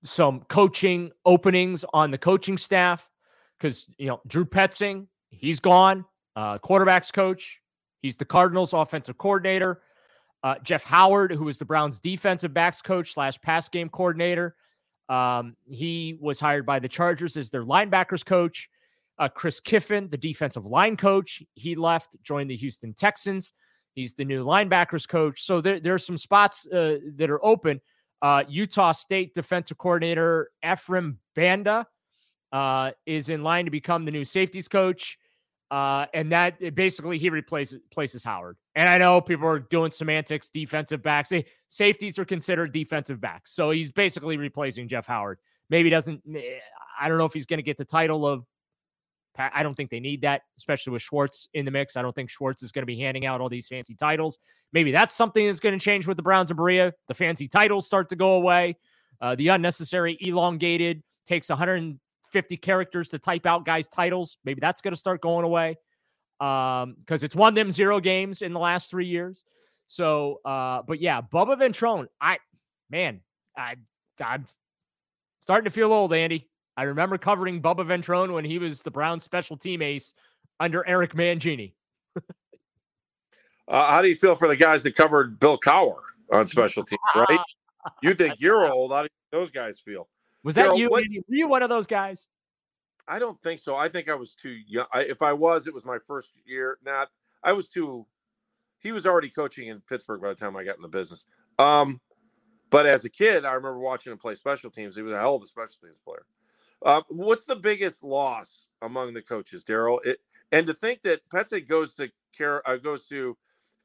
some 0.04 0.42
coaching 0.50 1.12
openings 1.26 1.86
on 1.94 2.12
the 2.12 2.18
coaching 2.18 2.58
staff 2.58 3.10
because 3.58 3.88
you 3.98 4.08
know 4.08 4.20
Drew 4.28 4.46
Petzing 4.46 5.08
he's 5.30 5.60
gone, 5.60 6.06
quarterbacks 6.38 7.14
coach 7.14 7.62
He's 8.02 8.18
the 8.18 8.26
Cardinals' 8.26 8.74
offensive 8.74 9.18
coordinator. 9.18 9.82
Uh, 10.44 10.56
Jeff 10.64 10.84
Howard, 10.84 11.32
who 11.32 11.46
was 11.46 11.60
the 11.60 11.66
Browns' 11.66 12.00
defensive 12.00 12.54
backs 12.54 12.82
coach 12.82 13.14
slash 13.14 13.40
pass 13.42 13.70
game 13.70 13.90
coordinator, 13.90 14.56
um, 15.12 15.58
he 15.68 16.18
was 16.22 16.40
hired 16.40 16.66
by 16.66 16.80
the 16.80 16.88
Chargers 16.88 17.36
as 17.36 17.50
their 17.50 17.66
linebackers 17.66 18.26
coach. 18.26 18.70
Uh, 19.20 19.28
Chris 19.28 19.60
Kiffin, 19.60 20.08
the 20.10 20.18
defensive 20.18 20.66
line 20.66 20.96
coach, 20.96 21.44
he 21.56 21.76
left, 21.76 22.16
joined 22.24 22.50
the 22.50 22.56
Houston 22.56 22.94
Texans. 22.94 23.54
He's 23.94 24.16
the 24.16 24.24
new 24.24 24.46
linebackers 24.46 25.06
coach. 25.06 25.44
So 25.44 25.60
there, 25.60 25.82
there 25.82 25.94
are 25.94 26.00
some 26.00 26.18
spots 26.18 26.66
uh, 26.68 27.00
that 27.18 27.30
are 27.30 27.44
open. 27.46 27.82
Uh, 28.22 28.44
Utah 28.48 28.94
State 28.94 29.34
defensive 29.34 29.78
coordinator 29.78 30.50
Ephraim 30.64 31.20
Banda 31.36 31.86
uh, 32.54 32.92
is 33.06 33.28
in 33.28 33.44
line 33.44 33.66
to 33.66 33.72
become 33.72 34.06
the 34.06 34.12
new 34.12 34.24
safeties 34.24 34.70
coach. 34.70 35.18
Uh, 35.72 36.06
and 36.14 36.30
that 36.30 36.76
basically 36.76 37.18
he 37.18 37.30
replaces 37.30 37.80
places 37.92 38.22
Howard. 38.22 38.58
And 38.76 38.90
I 38.90 38.98
know 38.98 39.22
people 39.22 39.48
are 39.48 39.60
doing 39.60 39.90
semantics, 39.90 40.50
defensive 40.50 41.02
backs. 41.02 41.32
Safeties 41.70 42.20
are 42.20 42.26
considered 42.26 42.74
defensive 42.74 43.22
backs. 43.22 43.56
So 43.56 43.72
he's 43.72 43.90
basically 43.90 44.36
replacing 44.36 44.90
Jeff 44.90 45.08
Howard. 45.08 45.40
Maybe 45.70 45.90
doesn't, 45.90 46.22
eh, 46.36 46.60
I 47.00 47.08
don't 47.08 47.18
know 47.18 47.24
if 47.24 47.34
he's 47.34 47.46
going 47.46 47.60
to 47.60 47.64
get 47.64 47.78
the 47.78 47.86
title 47.86 48.28
of, 48.28 48.44
I 49.40 49.64
don't 49.64 49.76
think 49.76 49.90
they 49.90 50.02
need 50.02 50.24
that, 50.24 50.42
especially 50.58 50.92
with 50.92 51.04
Schwartz 51.04 51.48
in 51.54 51.64
the 51.64 51.72
mix. 51.72 51.96
I 51.96 52.02
don't 52.02 52.14
think 52.14 52.30
Schwartz 52.30 52.62
is 52.64 52.74
going 52.74 52.82
to 52.82 52.86
be 52.86 53.00
handing 53.00 53.26
out 53.26 53.40
all 53.40 53.48
these 53.48 53.70
fancy 53.70 53.96
titles. 53.96 54.40
Maybe 54.74 54.92
that's 54.92 55.16
something 55.16 55.48
that's 55.48 55.62
going 55.62 55.80
to 55.80 55.84
change 55.84 56.06
with 56.06 56.18
the 56.18 56.24
Browns 56.24 56.52
and 56.52 56.58
Berea. 56.58 56.94
The 57.08 57.14
fancy 57.14 57.48
titles 57.48 57.86
start 57.86 58.10
to 58.10 58.18
go 58.18 58.34
away. 58.34 58.76
Uh, 59.22 59.36
the 59.36 59.48
unnecessary 59.48 60.18
elongated 60.20 61.02
takes 61.26 61.48
100 61.48 61.98
50 62.32 62.58
characters 62.58 63.10
to 63.10 63.20
type 63.20 63.46
out 63.46 63.66
guys' 63.66 63.88
titles. 63.88 64.38
Maybe 64.44 64.60
that's 64.60 64.82
going 64.82 64.94
to 64.94 65.00
start 65.00 65.22
going 65.22 65.46
away 65.46 65.78
because 66.40 66.84
um, 66.84 66.96
it's 67.08 67.36
won 67.36 67.54
them 67.54 67.72
zero 67.72 68.00
games 68.00 68.42
in 68.42 68.54
the 68.54 68.60
last 68.60 68.90
three 68.90 69.06
years. 69.06 69.44
So, 69.88 70.40
uh, 70.46 70.82
but 70.88 71.00
yeah, 71.02 71.22
Bubba 71.22 71.58
Ventrone, 71.58 72.08
I, 72.20 72.38
man, 72.90 73.22
I, 73.58 73.76
I'm 74.24 74.46
starting 75.42 75.66
to 75.66 75.70
feel 75.70 75.92
old, 75.92 76.14
Andy. 76.14 76.50
I 76.78 76.84
remember 76.84 77.18
covering 77.18 77.62
Bubba 77.62 77.86
Ventrone 77.86 78.34
when 78.34 78.46
he 78.46 78.58
was 78.58 78.82
the 78.82 78.92
Browns 78.92 79.24
special 79.24 79.58
team 79.58 79.82
ace 79.82 80.14
under 80.60 80.88
Eric 80.88 81.14
Mangini. 81.14 81.74
uh, 83.68 83.92
how 83.92 84.02
do 84.02 84.08
you 84.08 84.16
feel 84.16 84.36
for 84.36 84.48
the 84.48 84.56
guys 84.56 84.82
that 84.84 84.96
covered 84.96 85.40
Bill 85.40 85.60
Cowher 85.60 86.00
on 86.32 86.48
special 86.48 86.84
teams, 86.84 87.00
right? 87.16 87.40
you 88.02 88.14
think 88.14 88.36
you're 88.40 88.68
old. 88.72 88.94
How 88.94 89.04
do 89.04 89.10
those 89.32 89.52
guys 89.52 89.80
feel? 89.80 90.08
Was 90.44 90.56
that 90.56 90.76
you? 90.78 90.90
What, 90.90 91.04
Were 91.30 91.36
you 91.36 91.48
one 91.48 91.64
of 91.64 91.70
those 91.70 91.88
guys? 91.88 92.28
I 93.08 93.20
don't 93.20 93.42
think 93.42 93.60
so. 93.60 93.76
I 93.76 93.90
think 93.90 94.10
I 94.10 94.16
was 94.16 94.36
too 94.36 94.56
young. 94.68 94.86
I, 94.94 95.02
if 95.04 95.22
I 95.22 95.34
was, 95.34 95.68
it 95.68 95.74
was 95.74 95.86
my 95.86 95.98
first 96.08 96.34
year. 96.46 96.78
Not. 96.84 97.10
I 97.44 97.54
was 97.54 97.68
too. 97.68 98.06
He 98.80 98.92
was 98.92 99.06
already 99.06 99.30
coaching 99.30 99.68
in 99.68 99.82
Pittsburgh 99.82 100.22
by 100.22 100.30
the 100.30 100.36
time 100.36 100.56
I 100.56 100.64
got 100.64 100.76
in 100.76 100.82
the 100.82 100.88
business. 100.88 101.28
Um, 101.60 102.00
but 102.72 102.86
as 102.88 103.06
a 103.06 103.10
kid, 103.10 103.46
I 103.46 103.54
remember 103.54 103.80
watching 103.80 104.12
him 104.12 104.18
play 104.18 104.34
special 104.36 104.72
teams. 104.72 104.96
He 104.96 105.02
was 105.04 105.14
a 105.14 105.20
hell 105.20 105.36
of 105.36 105.44
a 105.44 105.48
special 105.48 105.76
teams 105.84 106.00
player. 106.04 106.26
Uh, 106.84 107.02
what's 107.10 107.46
the 107.46 107.56
biggest 107.56 108.04
loss 108.04 108.70
among 108.82 109.14
the 109.14 109.22
coaches, 109.22 109.64
Daryl? 109.64 110.00
And 110.52 110.66
to 110.66 110.74
think 110.74 111.04
that 111.04 111.22
Petzing 111.30 111.68
goes 111.68 111.94
to 111.96 112.10
care 112.36 112.68
uh, 112.68 112.78
goes 112.78 113.06
to 113.08 113.38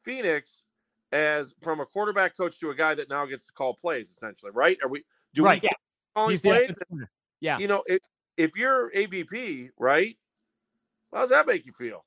Phoenix 0.03 0.65
as 1.13 1.55
from 1.63 1.81
a 1.81 1.87
quarterback 1.87 2.37
coach 2.37 2.59
to 2.61 2.71
a 2.71 2.75
guy 2.75 2.95
that 2.95 3.11
now 3.11 3.27
gets 3.27 3.47
to 3.47 3.53
call 3.53 3.75
plays, 3.75 4.09
essentially, 4.09 4.53
right? 4.55 4.79
Are 4.83 4.89
we? 4.89 5.05
Do 5.35 5.45
right, 5.45 5.61
we? 5.61 5.69
Yeah 5.69 5.77
calling 6.17 6.31
He's 6.31 6.41
plays. 6.41 6.77
Yeah. 7.41 7.59
You 7.59 7.69
know, 7.69 7.83
if 7.87 8.01
if 8.37 8.57
you're 8.57 8.91
AVP, 8.93 9.71
right? 9.79 10.17
How 11.13 11.21
does 11.21 11.31
that 11.31 11.47
make 11.47 11.67
you 11.67 11.73
feel? 11.73 12.05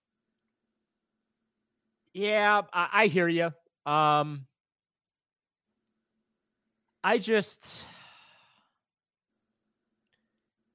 Yeah, 2.14 2.64
I, 2.74 2.90
I 2.94 3.08
hear 3.08 3.28
you. 3.28 3.52
Um, 3.86 4.46
I 7.04 7.18
just 7.20 7.84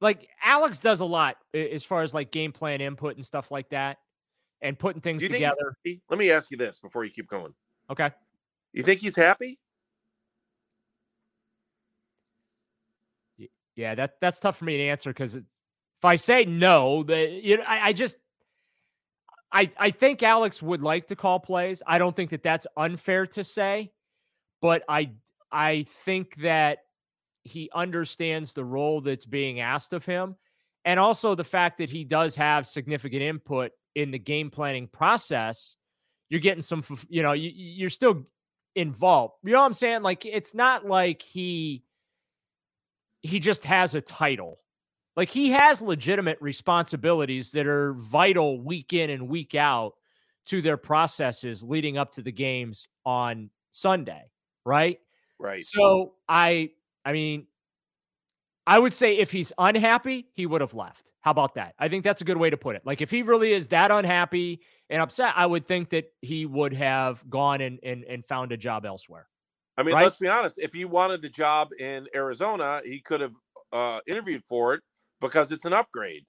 like 0.00 0.28
Alex 0.42 0.80
does 0.80 1.00
a 1.00 1.04
lot 1.04 1.36
as 1.52 1.84
far 1.84 2.02
as 2.02 2.14
like 2.14 2.30
game 2.30 2.52
plan 2.52 2.80
input 2.80 3.16
and 3.16 3.24
stuff 3.24 3.50
like 3.50 3.68
that, 3.70 3.98
and 4.62 4.78
putting 4.78 5.02
things 5.02 5.20
Do 5.20 5.26
you 5.26 5.32
think 5.32 5.44
he's 5.44 5.52
together. 5.84 6.00
Let 6.08 6.18
me 6.18 6.30
ask 6.30 6.50
you 6.50 6.56
this 6.56 6.78
before 6.78 7.04
you 7.04 7.10
keep 7.10 7.28
going. 7.28 7.52
Okay. 7.90 8.10
You 8.72 8.82
think 8.82 9.00
he's 9.00 9.16
happy? 9.16 9.58
Yeah, 13.76 13.94
that 13.96 14.14
that's 14.20 14.40
tough 14.40 14.58
for 14.58 14.64
me 14.64 14.76
to 14.76 14.84
answer 14.84 15.10
because 15.10 15.36
if 15.36 15.44
I 16.04 16.16
say 16.16 16.44
no, 16.44 17.02
the 17.02 17.28
you 17.28 17.56
know 17.58 17.64
I, 17.66 17.88
I 17.88 17.92
just 17.92 18.18
I 19.52 19.70
I 19.78 19.90
think 19.90 20.22
Alex 20.22 20.62
would 20.62 20.82
like 20.82 21.08
to 21.08 21.16
call 21.16 21.40
plays. 21.40 21.82
I 21.86 21.98
don't 21.98 22.14
think 22.14 22.30
that 22.30 22.42
that's 22.42 22.66
unfair 22.76 23.26
to 23.28 23.44
say, 23.44 23.92
but 24.60 24.82
I 24.88 25.12
I 25.50 25.86
think 26.04 26.36
that 26.42 26.78
he 27.44 27.70
understands 27.74 28.52
the 28.52 28.64
role 28.64 29.00
that's 29.00 29.26
being 29.26 29.60
asked 29.60 29.92
of 29.92 30.04
him, 30.04 30.36
and 30.84 30.98
also 31.00 31.34
the 31.34 31.44
fact 31.44 31.78
that 31.78 31.90
he 31.90 32.04
does 32.04 32.34
have 32.36 32.66
significant 32.66 33.22
input 33.22 33.72
in 33.94 34.10
the 34.10 34.18
game 34.18 34.50
planning 34.50 34.88
process. 34.88 35.76
You're 36.30 36.40
getting 36.40 36.62
some, 36.62 36.82
you 37.08 37.22
know, 37.22 37.32
you, 37.32 37.52
you're 37.54 37.90
still 37.90 38.26
involved. 38.74 39.34
You 39.44 39.52
know 39.52 39.60
what 39.60 39.66
I'm 39.66 39.72
saying? 39.72 40.02
Like 40.02 40.24
it's 40.24 40.54
not 40.54 40.86
like 40.86 41.22
he 41.22 41.83
he 43.24 43.40
just 43.40 43.64
has 43.64 43.94
a 43.94 44.00
title. 44.02 44.60
Like 45.16 45.30
he 45.30 45.50
has 45.52 45.80
legitimate 45.80 46.38
responsibilities 46.40 47.52
that 47.52 47.66
are 47.66 47.94
vital 47.94 48.60
week 48.60 48.92
in 48.92 49.10
and 49.10 49.28
week 49.28 49.54
out 49.54 49.94
to 50.46 50.60
their 50.60 50.76
processes 50.76 51.62
leading 51.62 51.96
up 51.98 52.12
to 52.12 52.22
the 52.22 52.32
games 52.32 52.88
on 53.06 53.50
Sunday, 53.70 54.30
right? 54.66 54.98
Right. 55.40 55.64
So 55.66 56.14
I 56.28 56.70
I 57.04 57.12
mean 57.12 57.46
I 58.66 58.78
would 58.78 58.94
say 58.94 59.18
if 59.18 59.30
he's 59.30 59.52
unhappy, 59.58 60.28
he 60.32 60.46
would 60.46 60.62
have 60.62 60.72
left. 60.74 61.12
How 61.20 61.32
about 61.32 61.54
that? 61.56 61.74
I 61.78 61.88
think 61.88 62.02
that's 62.02 62.22
a 62.22 62.24
good 62.24 62.38
way 62.38 62.48
to 62.48 62.56
put 62.56 62.76
it. 62.76 62.82
Like 62.86 63.02
if 63.02 63.10
he 63.10 63.22
really 63.22 63.52
is 63.52 63.68
that 63.68 63.90
unhappy 63.90 64.60
and 64.88 65.02
upset, 65.02 65.34
I 65.36 65.44
would 65.44 65.66
think 65.66 65.90
that 65.90 66.06
he 66.22 66.46
would 66.46 66.72
have 66.72 67.28
gone 67.28 67.60
and 67.60 67.78
and, 67.82 68.04
and 68.04 68.24
found 68.24 68.52
a 68.52 68.56
job 68.56 68.86
elsewhere. 68.86 69.28
I 69.76 69.82
mean, 69.82 69.94
Right? 69.94 70.04
let's 70.04 70.16
be 70.16 70.28
honest. 70.28 70.58
If 70.58 70.72
he 70.72 70.84
wanted 70.84 71.22
the 71.22 71.28
job 71.28 71.70
in 71.78 72.06
Arizona, 72.14 72.80
he 72.84 73.00
could 73.00 73.20
have 73.20 73.32
uh, 73.72 74.00
interviewed 74.06 74.42
for 74.48 74.74
it 74.74 74.82
because 75.20 75.50
it's 75.50 75.64
an 75.64 75.72
upgrade. 75.72 76.24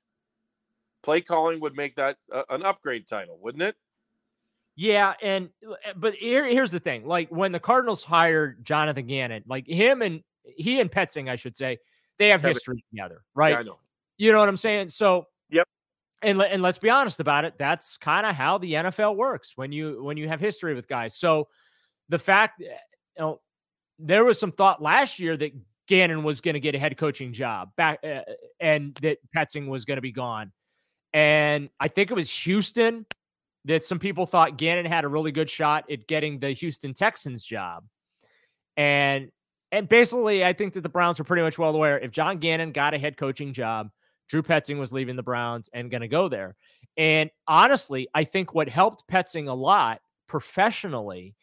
Play 1.04 1.22
calling 1.22 1.60
would 1.60 1.76
make 1.76 1.96
that 1.98 2.18
uh, 2.32 2.44
an 2.50 2.64
upgrade 2.64 3.06
title, 3.08 3.38
wouldn't 3.42 3.62
it? 3.62 3.76
Yeah, 4.76 5.14
and 5.22 5.50
uh, 5.68 5.94
but 5.96 6.16
here, 6.16 6.46
here's 6.48 6.72
the 6.72 6.80
thing: 6.80 7.06
like 7.06 7.30
when 7.30 7.52
the 7.52 7.60
Cardinals 7.60 8.04
hired 8.04 8.66
Jonathan 8.66 9.06
Gannon, 9.06 9.44
like 9.48 9.68
him 9.68 10.02
and 10.02 10.22
he 10.44 10.82
and 10.82 10.92
Petzing, 10.92 11.30
I 11.30 11.36
should 11.36 11.56
say, 11.56 11.78
they 12.18 12.28
have 12.32 12.42
Kevin- 12.42 12.54
history 12.56 12.84
together, 12.92 13.24
right? 13.36 13.52
Yeah, 13.52 13.60
I 13.60 13.64
know. 13.64 13.80
You 14.18 14.32
know 14.32 14.40
what 14.40 14.50
I'm 14.50 14.58
saying? 14.58 14.90
So, 14.90 15.28
Yep. 15.50 15.68
And 16.22 16.42
and 16.42 16.62
let's 16.62 16.78
be 16.80 16.90
honest 16.90 17.20
about 17.20 17.46
it. 17.46 17.54
That's 17.60 17.98
kind 17.98 18.26
of 18.26 18.36
how 18.36 18.58
the 18.58 18.74
NFL 18.74 19.16
works 19.16 19.54
when 19.56 19.72
you 19.72 20.04
when 20.04 20.18
you 20.18 20.28
have 20.28 20.40
history 20.40 20.74
with 20.74 20.88
guys. 20.88 21.16
So, 21.16 21.48
the 22.10 22.18
fact, 22.20 22.62
eh, 22.62 22.74
you 23.18 23.24
know, 23.24 23.42
there 24.00 24.24
was 24.24 24.40
some 24.40 24.52
thought 24.52 24.82
last 24.82 25.20
year 25.20 25.38
that 25.38 25.52
Gannon 25.88 26.24
was 26.24 26.42
going 26.42 26.56
to 26.56 26.60
get 26.60 26.76
a 26.76 26.80
head 26.80 26.98
coaching 26.98 27.34
job 27.34 27.70
back, 27.76 28.00
uh, 28.04 28.22
and 28.60 28.96
that 29.02 29.18
Petzing 29.36 29.68
was 29.68 29.86
going 29.86 29.98
to 29.98 30.02
be 30.02 30.12
gone. 30.12 30.52
And 31.14 31.70
I 31.80 31.88
think 31.88 32.12
it 32.12 32.14
was 32.14 32.30
Houston 32.30 33.06
that 33.66 33.84
some 33.84 34.00
people 34.00 34.26
thought 34.26 34.58
Gannon 34.58 34.86
had 34.86 35.06
a 35.06 35.08
really 35.08 35.32
good 35.32 35.50
shot 35.50 35.90
at 35.90 36.08
getting 36.08 36.40
the 36.40 36.52
Houston 36.52 36.94
Texans 36.94 37.44
job. 37.44 37.86
And 38.78 39.32
and 39.72 39.90
basically, 39.90 40.46
I 40.46 40.54
think 40.54 40.74
that 40.74 40.82
the 40.82 40.90
Browns 40.90 41.20
were 41.20 41.26
pretty 41.26 41.42
much 41.42 41.58
well 41.58 41.76
aware 41.76 42.00
if 42.00 42.12
John 42.12 42.38
Gannon 42.40 42.72
got 42.72 42.94
a 42.94 42.98
head 42.98 43.18
coaching 43.18 43.54
job, 43.54 43.90
Drew 44.30 44.42
Petzing 44.42 44.80
was 44.80 44.94
leaving 44.94 45.16
the 45.16 45.24
Browns 45.24 45.70
and 45.74 45.92
going 45.92 46.02
to 46.02 46.08
go 46.08 46.30
there. 46.30 46.56
And 46.98 47.30
honestly, 47.48 48.08
I 48.14 48.24
think 48.24 48.54
what 48.54 48.70
helped 48.70 49.08
Petzing 49.10 49.50
a 49.50 49.54
lot 49.54 50.00
professionally 50.28 51.36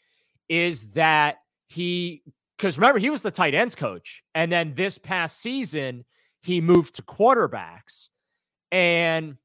is 0.48 0.90
that 0.92 1.38
he, 1.72 2.22
because 2.56 2.78
remember, 2.78 2.98
he 2.98 3.10
was 3.10 3.22
the 3.22 3.30
tight 3.30 3.54
ends 3.54 3.74
coach. 3.74 4.22
And 4.34 4.52
then 4.52 4.74
this 4.74 4.98
past 4.98 5.40
season, 5.40 6.04
he 6.42 6.60
moved 6.60 6.96
to 6.96 7.02
quarterbacks. 7.02 8.08
And 8.70 9.36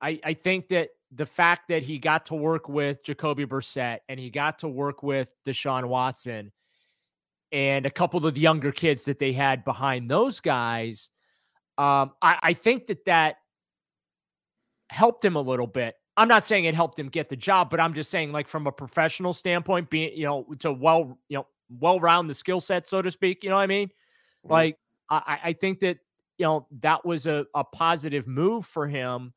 I, 0.00 0.20
I 0.24 0.34
think 0.34 0.68
that 0.68 0.90
the 1.14 1.26
fact 1.26 1.68
that 1.68 1.82
he 1.82 1.98
got 1.98 2.26
to 2.26 2.34
work 2.34 2.68
with 2.68 3.04
Jacoby 3.04 3.44
Brissett 3.44 3.98
and 4.08 4.18
he 4.18 4.30
got 4.30 4.60
to 4.60 4.68
work 4.68 5.02
with 5.02 5.30
Deshaun 5.46 5.84
Watson 5.86 6.52
and 7.52 7.84
a 7.84 7.90
couple 7.90 8.26
of 8.26 8.34
the 8.34 8.40
younger 8.40 8.72
kids 8.72 9.04
that 9.04 9.18
they 9.18 9.32
had 9.32 9.64
behind 9.64 10.10
those 10.10 10.40
guys, 10.40 11.10
um, 11.76 12.12
I, 12.22 12.38
I 12.42 12.54
think 12.54 12.86
that 12.86 13.04
that 13.04 13.36
helped 14.88 15.24
him 15.24 15.36
a 15.36 15.40
little 15.40 15.66
bit. 15.66 15.94
I'm 16.16 16.28
not 16.28 16.44
saying 16.44 16.66
it 16.66 16.74
helped 16.74 16.98
him 16.98 17.08
get 17.08 17.28
the 17.28 17.36
job, 17.36 17.70
but 17.70 17.80
I'm 17.80 17.94
just 17.94 18.10
saying, 18.10 18.32
like 18.32 18.48
from 18.48 18.66
a 18.66 18.72
professional 18.72 19.32
standpoint, 19.32 19.88
being 19.90 20.16
you 20.16 20.24
know 20.24 20.46
to 20.58 20.72
well 20.72 21.18
you 21.28 21.38
know 21.38 21.46
well 21.80 22.00
round 22.00 22.28
the 22.28 22.34
skill 22.34 22.60
set, 22.60 22.86
so 22.86 23.00
to 23.00 23.10
speak. 23.10 23.42
You 23.42 23.50
know 23.50 23.56
what 23.56 23.62
I 23.62 23.66
mean? 23.66 23.88
Mhm. 24.46 24.50
Like 24.50 24.78
I, 25.08 25.38
I 25.44 25.52
think 25.54 25.80
that 25.80 25.98
you 26.38 26.44
know 26.44 26.66
that 26.80 27.04
was 27.04 27.26
a, 27.26 27.46
a 27.54 27.64
positive 27.64 28.26
move 28.26 28.66
for 28.66 28.86
him 28.86 29.32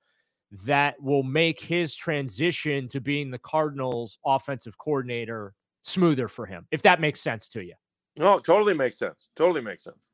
that 0.63 1.01
will 1.01 1.23
make 1.23 1.59
his 1.59 1.95
transition 1.95 2.87
to 2.89 3.01
being 3.01 3.31
the 3.31 3.39
Cardinals 3.39 4.19
offensive 4.25 4.77
coordinator 4.77 5.53
smoother 5.81 6.27
for 6.27 6.45
him, 6.45 6.67
if 6.71 6.81
that 6.81 7.01
makes 7.01 7.21
sense 7.21 7.49
to 7.49 7.63
you. 7.63 7.73
No, 8.17 8.39
totally 8.39 8.73
makes 8.73 8.97
sense. 8.97 9.29
Totally 9.35 9.61
makes 9.61 9.83
sense. 9.83 10.07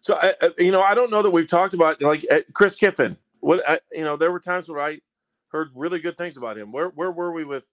So, 0.00 0.18
I, 0.20 0.34
you 0.58 0.72
know, 0.72 0.82
I 0.82 0.94
don't 0.94 1.10
know 1.10 1.22
that 1.22 1.30
we've 1.30 1.46
talked 1.46 1.74
about 1.74 2.00
like 2.00 2.24
uh, 2.30 2.40
Chris 2.52 2.74
Kiffin. 2.74 3.16
What 3.40 3.68
I, 3.68 3.80
you 3.92 4.04
know, 4.04 4.16
there 4.16 4.32
were 4.32 4.40
times 4.40 4.68
where 4.68 4.80
I 4.80 5.00
heard 5.48 5.70
really 5.74 6.00
good 6.00 6.16
things 6.16 6.36
about 6.36 6.58
him. 6.58 6.72
Where 6.72 6.88
where 6.90 7.10
were 7.12 7.32
we 7.32 7.44
with 7.44 7.64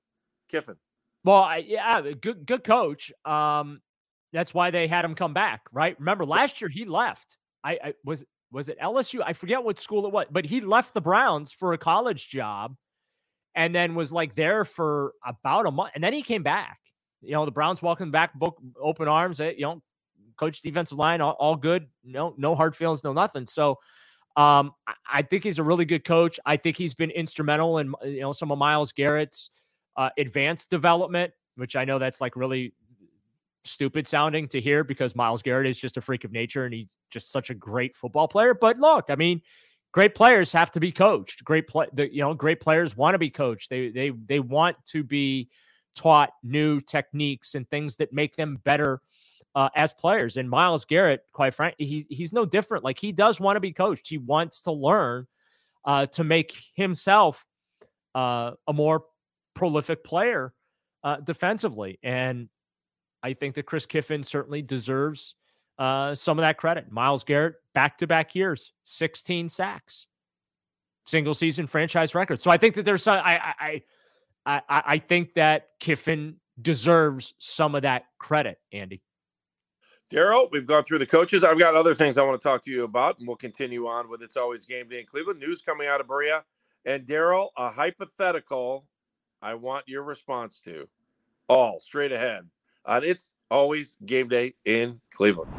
Kiffin? 0.49 0.77
Well, 1.23 1.37
I, 1.43 1.57
yeah, 1.57 2.01
good 2.21 2.45
good 2.45 2.63
coach. 2.63 3.11
Um, 3.25 3.81
that's 4.33 4.53
why 4.53 4.71
they 4.71 4.87
had 4.87 5.05
him 5.05 5.15
come 5.15 5.33
back, 5.33 5.61
right? 5.71 5.97
Remember 5.99 6.25
last 6.25 6.61
year 6.61 6.69
he 6.69 6.85
left. 6.85 7.37
I, 7.63 7.79
I 7.83 7.93
was 8.05 8.23
was 8.51 8.69
it 8.69 8.79
LSU? 8.79 9.21
I 9.25 9.33
forget 9.33 9.63
what 9.63 9.79
school 9.79 10.05
it 10.05 10.13
was, 10.13 10.27
but 10.31 10.45
he 10.45 10.61
left 10.61 10.93
the 10.93 11.01
Browns 11.01 11.51
for 11.51 11.73
a 11.73 11.77
college 11.77 12.29
job, 12.29 12.75
and 13.55 13.73
then 13.75 13.95
was 13.95 14.11
like 14.11 14.35
there 14.35 14.65
for 14.65 15.13
about 15.25 15.65
a 15.65 15.71
month, 15.71 15.91
and 15.95 16.03
then 16.03 16.13
he 16.13 16.21
came 16.21 16.43
back. 16.43 16.79
You 17.21 17.33
know, 17.33 17.45
the 17.45 17.51
Browns 17.51 17.81
welcomed 17.81 18.11
back, 18.11 18.33
book 18.35 18.57
open 18.81 19.07
arms. 19.07 19.39
eh, 19.41 19.53
You 19.57 19.61
know, 19.63 19.83
coach 20.37 20.61
defensive 20.61 20.97
line, 20.97 21.19
all, 21.21 21.35
all 21.39 21.55
good. 21.55 21.87
No, 22.03 22.35
no 22.37 22.55
hard 22.55 22.75
feelings, 22.75 23.03
no 23.03 23.13
nothing. 23.13 23.47
So, 23.47 23.77
um, 24.37 24.73
I, 25.11 25.23
think 25.23 25.43
he's 25.43 25.57
a 25.57 25.63
really 25.63 25.83
good 25.83 26.05
coach. 26.05 26.39
I 26.45 26.57
think 26.57 26.77
he's 26.77 26.93
been 26.93 27.09
instrumental 27.09 27.79
in 27.79 27.93
you 28.05 28.21
know 28.21 28.31
some 28.31 28.51
of 28.51 28.59
Myles 28.59 28.91
Garrett's 28.91 29.49
uh, 29.97 30.09
advanced 30.17 30.69
development, 30.69 31.33
which 31.55 31.75
I 31.75 31.85
know 31.85 31.97
that's 31.97 32.21
like 32.21 32.35
really 32.35 32.73
stupid 33.63 34.05
sounding 34.05 34.47
to 34.49 34.61
hear 34.61 34.83
because 34.83 35.15
Myles 35.15 35.41
Garrett 35.41 35.67
is 35.67 35.77
just 35.77 35.97
a 35.97 36.01
freak 36.01 36.23
of 36.23 36.31
nature 36.31 36.65
and 36.65 36.73
he's 36.73 36.95
just 37.09 37.31
such 37.31 37.49
a 37.49 37.55
great 37.55 37.95
football 37.95 38.27
player. 38.27 38.53
But 38.53 38.77
look, 38.77 39.05
I 39.09 39.15
mean, 39.15 39.41
great 39.91 40.13
players 40.13 40.51
have 40.51 40.69
to 40.71 40.79
be 40.79 40.91
coached. 40.91 41.43
Great 41.43 41.67
play, 41.67 41.87
the, 41.93 42.13
you 42.13 42.21
know, 42.21 42.35
great 42.35 42.61
players 42.61 42.95
want 42.95 43.15
to 43.15 43.19
be 43.19 43.31
coached. 43.31 43.71
They 43.71 43.89
they 43.89 44.11
they 44.11 44.39
want 44.39 44.77
to 44.89 45.03
be 45.03 45.49
taught 45.95 46.29
new 46.43 46.79
techniques 46.79 47.55
and 47.55 47.67
things 47.69 47.97
that 47.97 48.13
make 48.13 48.35
them 48.35 48.59
better 48.63 49.01
uh, 49.57 49.69
as 49.75 49.91
players. 49.91 50.37
And 50.37 50.47
Myles 50.47 50.85
Garrett, 50.85 51.21
quite 51.33 51.55
frankly, 51.55 51.87
he's 51.87 52.05
he's 52.11 52.31
no 52.31 52.45
different. 52.45 52.83
Like 52.83 52.99
he 52.99 53.11
does 53.11 53.39
want 53.39 53.55
to 53.55 53.59
be 53.59 53.73
coached. 53.73 54.07
He 54.07 54.19
wants 54.19 54.61
to 54.61 54.71
learn 54.71 55.25
uh, 55.83 56.05
to 56.05 56.23
make 56.23 56.55
himself 56.75 57.43
uh, 58.13 58.51
a 58.67 58.73
more 58.73 59.05
prolific 59.55 60.03
player 60.03 60.53
uh, 61.03 61.17
defensively. 61.21 61.97
And 62.03 62.49
I 63.23 63.33
think 63.33 63.55
that 63.55 63.63
Chris 63.63 63.87
Kiffin 63.87 64.21
certainly 64.21 64.61
deserves 64.61 65.33
uh, 65.79 66.13
some 66.13 66.37
of 66.37 66.43
that 66.43 66.57
credit. 66.57 66.91
Myles 66.91 67.23
Garrett, 67.23 67.55
back 67.73 67.97
to 67.97 68.05
back 68.05 68.35
years, 68.35 68.73
16 68.83 69.49
sacks, 69.49 70.05
single 71.07 71.33
season 71.33 71.65
franchise 71.65 72.13
record. 72.13 72.39
So 72.39 72.51
I 72.51 72.57
think 72.57 72.75
that 72.75 72.85
there's 72.85 73.01
some, 73.01 73.17
I, 73.17 73.39
I, 73.59 73.81
I, 74.45 74.61
I, 74.69 74.83
I 74.85 74.99
think 74.99 75.33
that 75.33 75.69
Kiffin 75.79 76.35
deserves 76.61 77.33
some 77.39 77.73
of 77.73 77.81
that 77.81 78.03
credit, 78.19 78.59
Andy. 78.71 79.01
Daryl, 80.09 80.49
we've 80.51 80.65
gone 80.65 80.85
through 80.85 80.99
the 80.99 81.05
coaches. 81.05 81.43
I've 81.43 81.59
got 81.59 81.75
other 81.75 81.93
things 81.93 82.17
I 82.17 82.23
want 82.23 82.39
to 82.39 82.47
talk 82.47 82.63
to 82.63 82.71
you 82.71 82.85
about, 82.85 83.19
and 83.19 83.27
we'll 83.27 83.35
continue 83.35 83.87
on 83.87 84.09
with 84.09 84.21
It's 84.21 84.37
Always 84.37 84.65
Game 84.65 84.87
Day 84.87 85.01
in 85.01 85.05
Cleveland. 85.05 85.39
News 85.39 85.61
coming 85.61 85.87
out 85.87 85.99
of 85.99 86.07
Berea. 86.07 86.45
And 86.85 87.05
Daryl, 87.05 87.49
a 87.57 87.69
hypothetical 87.69 88.85
I 89.41 89.55
want 89.55 89.85
your 89.87 90.03
response 90.03 90.61
to. 90.61 90.87
All 91.49 91.81
straight 91.81 92.13
ahead 92.13 92.47
on 92.85 93.03
It's 93.03 93.33
Always 93.51 93.97
Game 94.05 94.29
Day 94.29 94.53
in 94.63 95.01
Cleveland. 95.11 95.51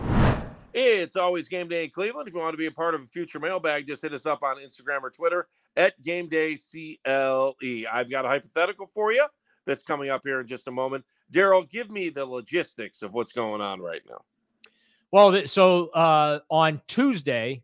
It's 0.72 1.16
always 1.16 1.48
game 1.48 1.68
day 1.68 1.84
in 1.84 1.90
Cleveland. 1.90 2.28
If 2.28 2.34
you 2.34 2.40
want 2.40 2.52
to 2.52 2.58
be 2.58 2.66
a 2.66 2.70
part 2.70 2.94
of 2.94 3.02
a 3.02 3.06
future 3.06 3.40
mailbag, 3.40 3.86
just 3.86 4.02
hit 4.02 4.12
us 4.12 4.26
up 4.26 4.42
on 4.42 4.58
Instagram 4.58 5.02
or 5.02 5.10
Twitter 5.10 5.48
at 5.76 6.00
Game 6.02 6.28
Day 6.28 6.56
CLE. 6.56 7.54
I've 7.90 8.10
got 8.10 8.24
a 8.24 8.28
hypothetical 8.28 8.90
for 8.94 9.12
you 9.12 9.26
that's 9.66 9.82
coming 9.82 10.08
up 10.08 10.22
here 10.24 10.40
in 10.40 10.46
just 10.46 10.68
a 10.68 10.70
moment. 10.70 11.04
Daryl, 11.32 11.68
give 11.68 11.90
me 11.90 12.08
the 12.10 12.24
logistics 12.24 13.02
of 13.02 13.12
what's 13.12 13.32
going 13.32 13.60
on 13.60 13.80
right 13.80 14.02
now. 14.08 14.22
Well, 15.10 15.46
so 15.46 15.88
uh, 15.88 16.40
on 16.50 16.80
Tuesday, 16.86 17.62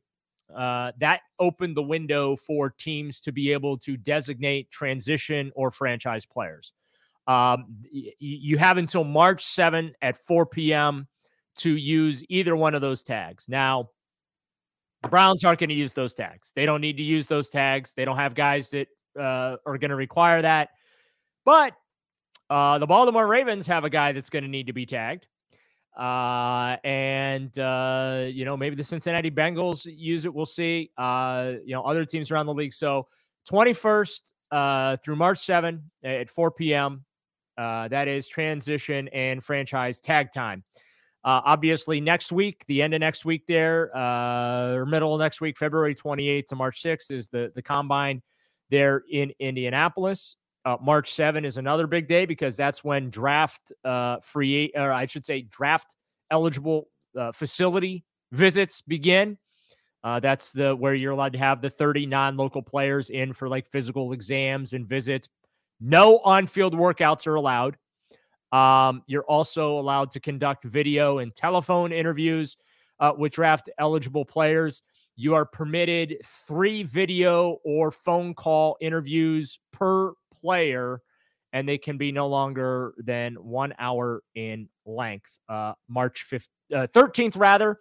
uh, 0.54 0.92
that 1.00 1.20
opened 1.38 1.76
the 1.76 1.83
window 1.83 2.37
for 2.37 2.70
teams 2.70 3.20
to 3.22 3.33
be 3.33 3.52
able 3.52 3.76
to 3.78 3.96
designate 3.96 4.70
transition 4.70 5.52
or 5.54 5.70
franchise 5.70 6.24
players. 6.24 6.72
Um, 7.26 7.66
y- 7.92 8.12
you 8.18 8.59
have 8.59 8.76
until 8.76 9.04
March 9.04 9.44
7 9.44 9.94
at 10.00 10.16
4 10.16 10.46
p.m. 10.46 11.07
to 11.57 11.70
use 11.70 12.24
either 12.28 12.54
one 12.54 12.74
of 12.74 12.80
those 12.80 13.02
tags. 13.02 13.48
Now, 13.48 13.90
the 15.02 15.09
Browns 15.09 15.44
aren't 15.44 15.61
going 15.61 15.68
to 15.70 15.74
use 15.74 15.92
those 15.92 16.14
tags. 16.14 16.52
They 16.54 16.64
don't 16.64 16.80
need 16.80 16.96
to 16.96 17.02
use 17.02 17.26
those 17.26 17.50
tags. 17.50 17.92
They 17.94 18.04
don't 18.04 18.16
have 18.16 18.35
guys 18.35 18.70
that 18.70 18.88
uh, 19.18 19.57
are 19.66 19.76
going 19.78 19.90
to 19.90 19.96
require 19.96 20.40
that. 20.40 20.70
But 21.44 21.74
uh, 22.48 22.78
the 22.78 22.87
Baltimore 22.87 23.26
Ravens 23.26 23.66
have 23.66 23.85
a 23.85 23.90
guy 23.90 24.12
that's 24.12 24.30
going 24.30 24.44
to 24.44 24.48
need 24.48 24.68
to 24.68 24.72
be 24.72 24.87
tagged. 24.87 25.26
Uh, 25.96 26.76
and, 26.85 27.57
uh, 27.59 28.26
you 28.28 28.44
know, 28.44 28.57
maybe 28.57 28.76
the 28.76 28.85
Cincinnati 28.85 29.30
Bengals 29.30 29.87
use 29.87 30.24
it. 30.24 30.35
We'll 30.35 30.46
see. 30.46 30.90
Uh, 30.98 31.54
you 31.64 31.74
know, 31.74 31.83
other 31.83 32.04
teams 32.04 32.30
around 32.30 32.46
the 32.46 32.54
league. 32.54 32.74
So 32.74 33.07
21st 33.48 34.20
uh, 34.50 34.96
through 34.98 35.16
March 35.16 35.38
7 35.38 35.83
at 36.02 36.28
4 36.28 36.50
p.m. 36.50 37.04
Uh, 37.57 37.88
that 37.88 38.09
is 38.09 38.28
transition 38.28 39.09
and 39.09 39.42
franchise 39.42 40.00
tag 40.00 40.33
time. 40.33 40.64
Uh, 41.24 41.40
obviously, 41.44 42.00
next 42.00 42.33
week, 42.33 42.64
the 42.68 42.83
end 42.83 42.92
of 42.92 43.00
next 43.00 43.24
week, 43.24 43.46
there, 43.46 43.96
uh, 43.96 44.74
or 44.74 44.85
middle 44.85 45.14
of 45.14 45.20
next 45.20 45.40
week, 45.40 45.57
February 45.57 45.94
28th 45.94 46.46
to 46.46 46.57
March 46.57 46.83
6th, 46.83 47.11
is 47.11 47.28
the 47.28 47.50
the 47.54 47.62
combine 47.62 48.20
there 48.70 49.04
in 49.11 49.33
Indianapolis. 49.38 50.37
Uh, 50.64 50.77
March 50.81 51.12
7 51.12 51.44
is 51.44 51.59
another 51.59 51.87
big 51.87 52.09
day 52.09 52.24
because 52.24 52.57
that's 52.57 52.83
when 52.83 53.11
draft 53.11 53.72
uh, 53.85 54.16
free, 54.20 54.72
or 54.74 54.92
I 54.92 55.07
should 55.07 55.24
say, 55.24 55.42
draft 55.42 55.94
eligible 56.31 56.88
uh, 57.18 57.33
facility 57.33 58.05
visits 58.33 58.81
begin. 58.83 59.38
Uh, 60.03 60.20
that's 60.20 60.53
the 60.53 60.74
where 60.77 60.94
you're 60.94 61.12
allowed 61.12 61.33
to 61.33 61.38
have 61.38 61.62
the 61.62 61.70
30 61.70 62.07
non-local 62.07 62.62
players 62.62 63.11
in 63.11 63.33
for 63.33 63.48
like 63.48 63.70
physical 63.70 64.12
exams 64.12 64.72
and 64.72 64.87
visits. 64.87 65.29
No 65.81 66.18
on-field 66.18 66.74
workouts 66.74 67.27
are 67.27 67.35
allowed. 67.35 67.77
Um, 68.53 69.03
you're 69.07 69.24
also 69.24 69.79
allowed 69.79 70.11
to 70.12 70.20
conduct 70.20 70.64
video 70.64 71.18
and 71.18 71.35
telephone 71.35 71.92
interviews 71.92 72.57
uh, 73.00 73.12
with 73.16 73.33
draft 73.33 73.68
eligible 73.79 74.24
players. 74.24 74.83
You 75.16 75.35
are 75.35 75.44
permitted 75.44 76.16
three 76.46 76.83
video 76.83 77.59
or 77.64 77.90
phone 77.90 78.35
call 78.35 78.77
interviews 78.81 79.59
per 79.72 80.12
player, 80.44 81.00
and 81.54 81.66
they 81.66 81.78
can 81.78 81.96
be 81.96 82.12
no 82.12 82.28
longer 82.28 82.94
than 82.98 83.35
one 83.37 83.72
hour 83.78 84.22
in 84.35 84.68
length. 84.85 85.38
Uh, 85.48 85.72
March 85.88 86.26
5th, 86.30 86.48
uh, 86.74 86.87
13th, 86.88 87.37
rather. 87.38 87.78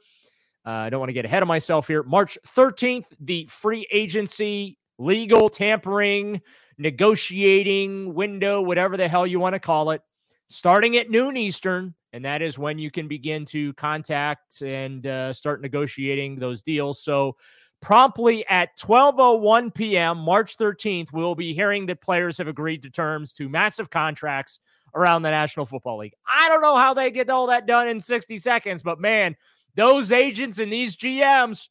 Uh, 0.66 0.70
I 0.70 0.90
don't 0.90 1.02
want 1.02 1.10
to 1.10 1.14
get 1.14 1.26
ahead 1.26 1.42
of 1.42 1.48
myself 1.48 1.88
here. 1.88 2.04
March 2.04 2.38
13th, 2.56 3.08
the 3.20 3.46
free 3.48 3.86
agency, 3.92 4.78
legal 4.98 5.50
tampering, 5.50 6.42
negotiating 6.78 8.14
window, 8.14 8.62
whatever 8.62 8.96
the 8.96 9.08
hell 9.08 9.28
you 9.28 9.40
want 9.40 9.54
to 9.56 9.60
call 9.60 9.92
it, 9.92 10.02
starting 10.48 10.96
at 10.96 11.10
noon 11.10 11.36
Eastern. 11.36 11.94
And 12.14 12.24
that 12.24 12.42
is 12.42 12.58
when 12.58 12.78
you 12.78 12.92
can 12.92 13.10
begin 13.10 13.44
to 13.48 13.74
contact 13.74 14.62
and 14.62 15.06
uh, 15.06 15.34
start 15.34 15.62
negotiating 15.62 16.38
those 16.38 16.62
deals. 16.62 17.04
So, 17.04 17.36
promptly 17.84 18.48
at 18.48 18.76
12:01 18.80 19.74
p.m. 19.74 20.18
March 20.18 20.58
13th, 20.58 21.12
we'll 21.12 21.36
be 21.36 21.54
hearing 21.54 21.86
that 21.86 22.02
players 22.02 22.38
have 22.38 22.48
agreed 22.48 22.82
to 22.82 22.90
terms 22.90 23.34
to 23.34 23.50
massive 23.50 23.90
contracts 23.90 24.60
around 24.96 25.22
the 25.22 25.30
National 25.30 25.66
Football 25.66 25.98
League. 26.00 26.14
I 26.28 26.48
don't 26.48 26.62
know 26.62 26.78
how 26.78 26.94
they 26.94 27.12
get 27.12 27.30
all 27.30 27.48
that 27.48 27.68
done 27.68 27.90
in 27.90 28.00
60 28.00 28.38
seconds, 28.38 28.82
but 28.82 29.02
man, 29.02 29.36
those 29.76 30.14
agents 30.14 30.60
and 30.60 30.72
these 30.72 30.96
GMs 30.96 31.68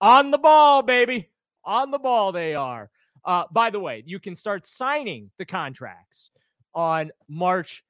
on 0.00 0.30
the 0.30 0.38
ball, 0.38 0.82
baby. 0.82 1.28
On 1.62 1.90
the 1.90 1.98
ball 1.98 2.32
they 2.32 2.54
are. 2.54 2.90
Uh, 3.22 3.44
by 3.52 3.68
the 3.68 3.78
way, 3.78 4.02
you 4.06 4.18
can 4.18 4.34
start 4.34 4.64
signing 4.64 5.30
the 5.36 5.44
contracts 5.44 6.30
on 6.74 7.10
March 7.28 7.84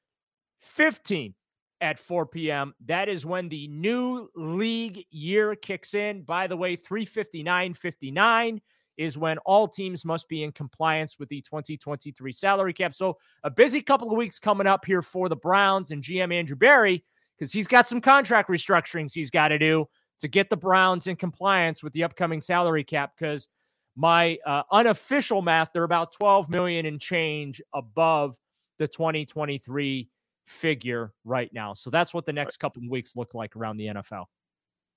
15th 0.76 1.34
at 1.80 1.98
4 1.98 2.26
p.m. 2.26 2.74
That 2.86 3.08
is 3.08 3.24
when 3.24 3.48
the 3.48 3.68
new 3.68 4.28
league 4.34 5.04
year 5.10 5.54
kicks 5.54 5.94
in. 5.94 6.22
By 6.22 6.46
the 6.46 6.56
way, 6.56 6.76
359.59 6.76 8.60
is 8.96 9.16
when 9.16 9.38
all 9.38 9.66
teams 9.66 10.04
must 10.04 10.28
be 10.28 10.42
in 10.42 10.52
compliance 10.52 11.18
with 11.18 11.28
the 11.30 11.40
2023 11.40 12.32
salary 12.32 12.72
cap. 12.74 12.94
So, 12.94 13.16
a 13.44 13.50
busy 13.50 13.80
couple 13.80 14.10
of 14.10 14.16
weeks 14.16 14.38
coming 14.38 14.66
up 14.66 14.84
here 14.84 15.00
for 15.00 15.28
the 15.28 15.36
Browns 15.36 15.90
and 15.90 16.02
GM 16.02 16.34
Andrew 16.34 16.56
Berry 16.56 17.02
because 17.38 17.52
he's 17.52 17.66
got 17.66 17.86
some 17.86 18.02
contract 18.02 18.50
restructurings 18.50 19.12
he's 19.14 19.30
got 19.30 19.48
to 19.48 19.58
do 19.58 19.86
to 20.20 20.28
get 20.28 20.50
the 20.50 20.56
Browns 20.56 21.06
in 21.06 21.16
compliance 21.16 21.82
with 21.82 21.94
the 21.94 22.04
upcoming 22.04 22.42
salary 22.42 22.84
cap 22.84 23.12
because 23.18 23.48
my 23.96 24.38
uh, 24.46 24.62
unofficial 24.70 25.40
math 25.40 25.70
they're 25.72 25.84
about 25.84 26.12
12 26.12 26.50
million 26.50 26.84
and 26.84 27.00
change 27.00 27.62
above 27.72 28.36
the 28.78 28.86
2023 28.86 30.08
figure 30.50 31.12
right 31.24 31.50
now. 31.52 31.72
So 31.72 31.90
that's 31.90 32.12
what 32.12 32.26
the 32.26 32.32
next 32.32 32.58
couple 32.58 32.82
of 32.82 32.88
weeks 32.90 33.16
look 33.16 33.34
like 33.34 33.56
around 33.56 33.76
the 33.76 33.86
NFL. 33.86 34.24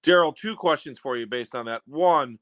Daryl, 0.04 0.36
two 0.36 0.56
questions 0.56 1.00
for 1.00 1.16
you 1.16 1.28
based 1.28 1.56
on 1.56 1.66
that. 1.68 1.82
One, 1.86 2.40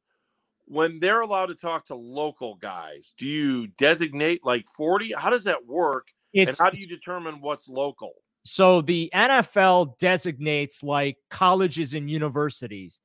when 0.65 1.00
they're 1.00 1.21
allowed 1.21 1.47
to 1.47 1.56
talk 1.56 1.86
to 1.88 1.95
local 1.95 2.56
guys, 2.56 3.13
do 3.17 3.28
you 3.28 3.67
designate 3.78 4.45
like 4.45 4.65
40? 4.76 5.13
How 5.17 5.30
does 5.30 5.43
that 5.43 5.65
work? 5.65 6.08
It's, 6.34 6.58
and 6.60 6.65
how 6.65 6.71
do 6.71 6.80
you 6.80 6.88
determine 6.88 7.41
what's 7.41 7.67
local? 7.67 8.13
So 8.43 8.82
the 8.82 9.12
NFL 9.13 9.97
designates 10.00 10.82
like 10.82 11.17
colleges 11.30 11.93
and 11.93 12.10
universities. 12.10 13.02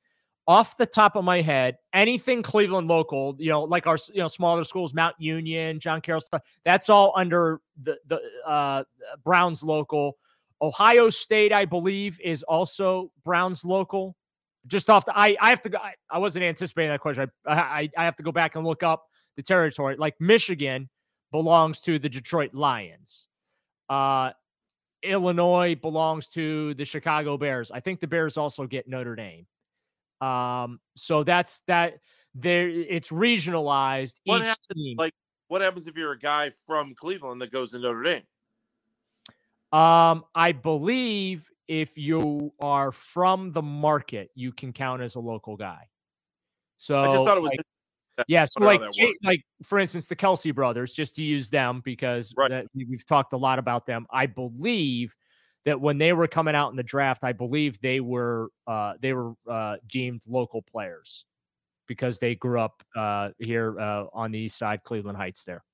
Off 0.47 0.77
the 0.77 0.85
top 0.85 1.17
of 1.17 1.25
my 1.25 1.41
head, 1.41 1.77
anything 1.93 2.41
Cleveland 2.41 2.87
local, 2.87 3.35
you 3.37 3.49
know, 3.49 3.63
like 3.63 3.85
our 3.85 3.97
you 4.13 4.21
know 4.21 4.27
smaller 4.27 4.63
schools, 4.63 4.93
Mount 4.93 5.15
Union, 5.19 5.79
John 5.79 5.99
Carroll 5.99 6.21
stuff, 6.21 6.41
that's 6.63 6.89
all 6.89 7.13
under 7.17 7.59
the 7.83 7.97
the 8.07 8.21
uh, 8.45 8.83
Browns 9.23 9.61
local. 9.63 10.17
Ohio 10.61 11.09
State, 11.09 11.51
I 11.51 11.65
believe, 11.65 12.19
is 12.21 12.43
also 12.43 13.11
Browns 13.23 13.65
local. 13.65 14.15
Just 14.67 14.89
off 14.89 15.05
the, 15.05 15.17
I 15.17 15.35
I 15.41 15.49
have 15.49 15.61
to 15.63 15.69
go. 15.69 15.77
I, 15.77 15.93
I 16.09 16.17
wasn't 16.17 16.45
anticipating 16.45 16.91
that 16.91 17.01
question. 17.01 17.29
I, 17.45 17.53
I 17.53 17.89
I 17.97 18.05
have 18.05 18.15
to 18.15 18.23
go 18.23 18.31
back 18.31 18.55
and 18.55 18.65
look 18.65 18.83
up 18.83 19.05
the 19.35 19.43
territory. 19.43 19.97
Like 19.97 20.15
Michigan 20.19 20.89
belongs 21.31 21.81
to 21.81 21.99
the 21.99 22.09
Detroit 22.09 22.53
Lions. 22.53 23.27
Uh, 23.89 24.31
Illinois 25.03 25.75
belongs 25.75 26.29
to 26.29 26.73
the 26.75 26.85
Chicago 26.85 27.37
Bears. 27.37 27.71
I 27.71 27.79
think 27.79 27.99
the 27.99 28.07
Bears 28.07 28.37
also 28.37 28.65
get 28.65 28.87
Notre 28.87 29.15
Dame. 29.15 29.45
Um, 30.21 30.79
so 30.95 31.23
that's 31.23 31.61
that. 31.67 31.99
There, 32.35 32.69
it's 32.69 33.09
regionalized. 33.09 34.13
What 34.25 34.41
each 34.41 34.47
happens, 34.47 34.67
team. 34.75 34.95
like 34.97 35.13
what 35.47 35.61
happens 35.61 35.87
if 35.87 35.95
you're 35.97 36.11
a 36.11 36.19
guy 36.19 36.51
from 36.67 36.93
Cleveland 36.93 37.41
that 37.41 37.51
goes 37.51 37.71
to 37.71 37.79
Notre 37.79 38.03
Dame? 38.03 38.23
Um, 39.71 40.23
I 40.35 40.51
believe 40.51 41.49
if 41.67 41.97
you 41.97 42.53
are 42.61 42.91
from 42.91 43.51
the 43.51 43.61
market, 43.61 44.29
you 44.35 44.51
can 44.51 44.71
count 44.71 45.01
as 45.01 45.15
a 45.15 45.19
local 45.19 45.57
guy. 45.57 45.87
So 46.77 46.95
I 46.95 47.11
just 47.11 47.25
thought 47.25 47.37
it 47.37 47.41
was 47.41 47.51
like, 47.57 48.25
yeah, 48.27 48.45
so 48.45 48.63
like 48.63 48.81
that 48.81 48.93
Jay- 48.93 49.05
works. 49.05 49.17
like 49.23 49.41
for 49.63 49.79
instance, 49.79 50.07
the 50.07 50.15
Kelce 50.15 50.53
brothers, 50.53 50.93
just 50.93 51.15
to 51.15 51.23
use 51.23 51.49
them 51.49 51.81
because 51.83 52.33
Right. 52.37 52.49
that, 52.51 52.65
we've 52.75 53.05
talked 53.05 53.33
a 53.33 53.37
lot 53.37 53.57
about 53.59 53.85
them. 53.87 54.05
I 54.11 54.27
believe 54.27 55.15
that 55.67 55.81
when 55.81 55.97
they 55.97 56.13
were 56.13 56.29
coming 56.29 56.55
out 56.55 56.69
in 56.69 56.77
the 56.77 56.83
draft, 56.83 57.25
I 57.25 57.33
believe 57.33 57.77
they 57.81 57.99
were 57.99 58.47
uh, 58.65 58.93
they 59.01 59.11
were 59.11 59.33
uh, 59.51 59.75
deemed 59.85 60.21
local 60.25 60.61
players 60.61 61.25
because 61.87 62.19
they 62.19 62.35
grew 62.35 62.61
up 62.61 62.81
uh, 62.95 63.31
here 63.37 63.77
uh, 63.77 64.05
on 64.13 64.31
the 64.31 64.39
east 64.39 64.57
side, 64.57 64.81
Cleveland 64.83 65.17
Heights. 65.17 65.43
There. 65.43 65.65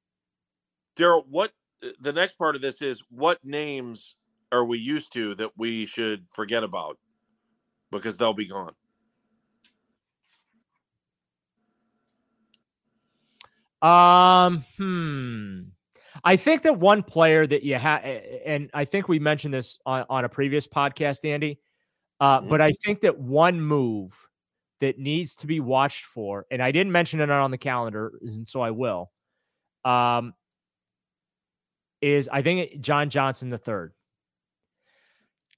Daryl, 0.98 1.26
what 1.30 1.52
the 2.00 2.12
next 2.12 2.40
part 2.40 2.56
of 2.56 2.62
this 2.64 2.82
is 2.82 3.04
what 3.12 3.38
names 3.46 4.16
are 4.52 4.66
we 4.66 4.80
used 4.80 5.14
to 5.14 5.36
that 5.36 5.52
we 5.58 5.86
should 5.86 6.26
forget 6.32 6.64
about 6.64 6.98
because 7.92 8.18
they'll 8.18 8.34
be 8.34 8.48
gone? 8.48 8.74
Um, 13.84 14.66
hmm. 14.76 15.60
I 16.24 16.36
think 16.38 16.62
that 16.64 16.80
one 16.80 17.04
player 17.04 17.46
that 17.48 17.64
you 17.64 17.76
have, 17.76 18.04
and 18.46 18.70
I 18.74 18.86
think 18.86 19.08
we 19.10 19.20
mentioned 19.20 19.54
this 19.54 19.78
on, 19.86 20.06
on 20.10 20.26
a 20.26 20.30
previous 20.30 20.68
podcast, 20.68 21.26
Andy. 21.30 21.60
Uh, 22.20 22.40
Mhm. 22.42 22.50
but 22.50 22.62
I 22.62 22.72
think 22.86 23.02
that 23.02 23.20
one 23.20 23.60
move 23.60 24.18
that 24.80 24.98
needs 24.98 25.36
to 25.38 25.48
be 25.48 25.60
watched 25.60 26.06
for, 26.06 26.46
and 26.52 26.62
I 26.62 26.72
didn't 26.72 26.92
mention 26.92 27.20
it 27.20 27.30
on 27.30 27.52
the 27.52 27.58
calendar, 27.58 28.14
and 28.22 28.48
so 28.48 28.62
I 28.62 28.72
will. 28.72 29.12
Um, 29.84 30.34
is 32.02 32.30
I 32.32 32.42
think 32.42 32.80
John 32.82 33.10
Johnson 33.10 33.50
the 33.50 33.58
third. 33.58 33.94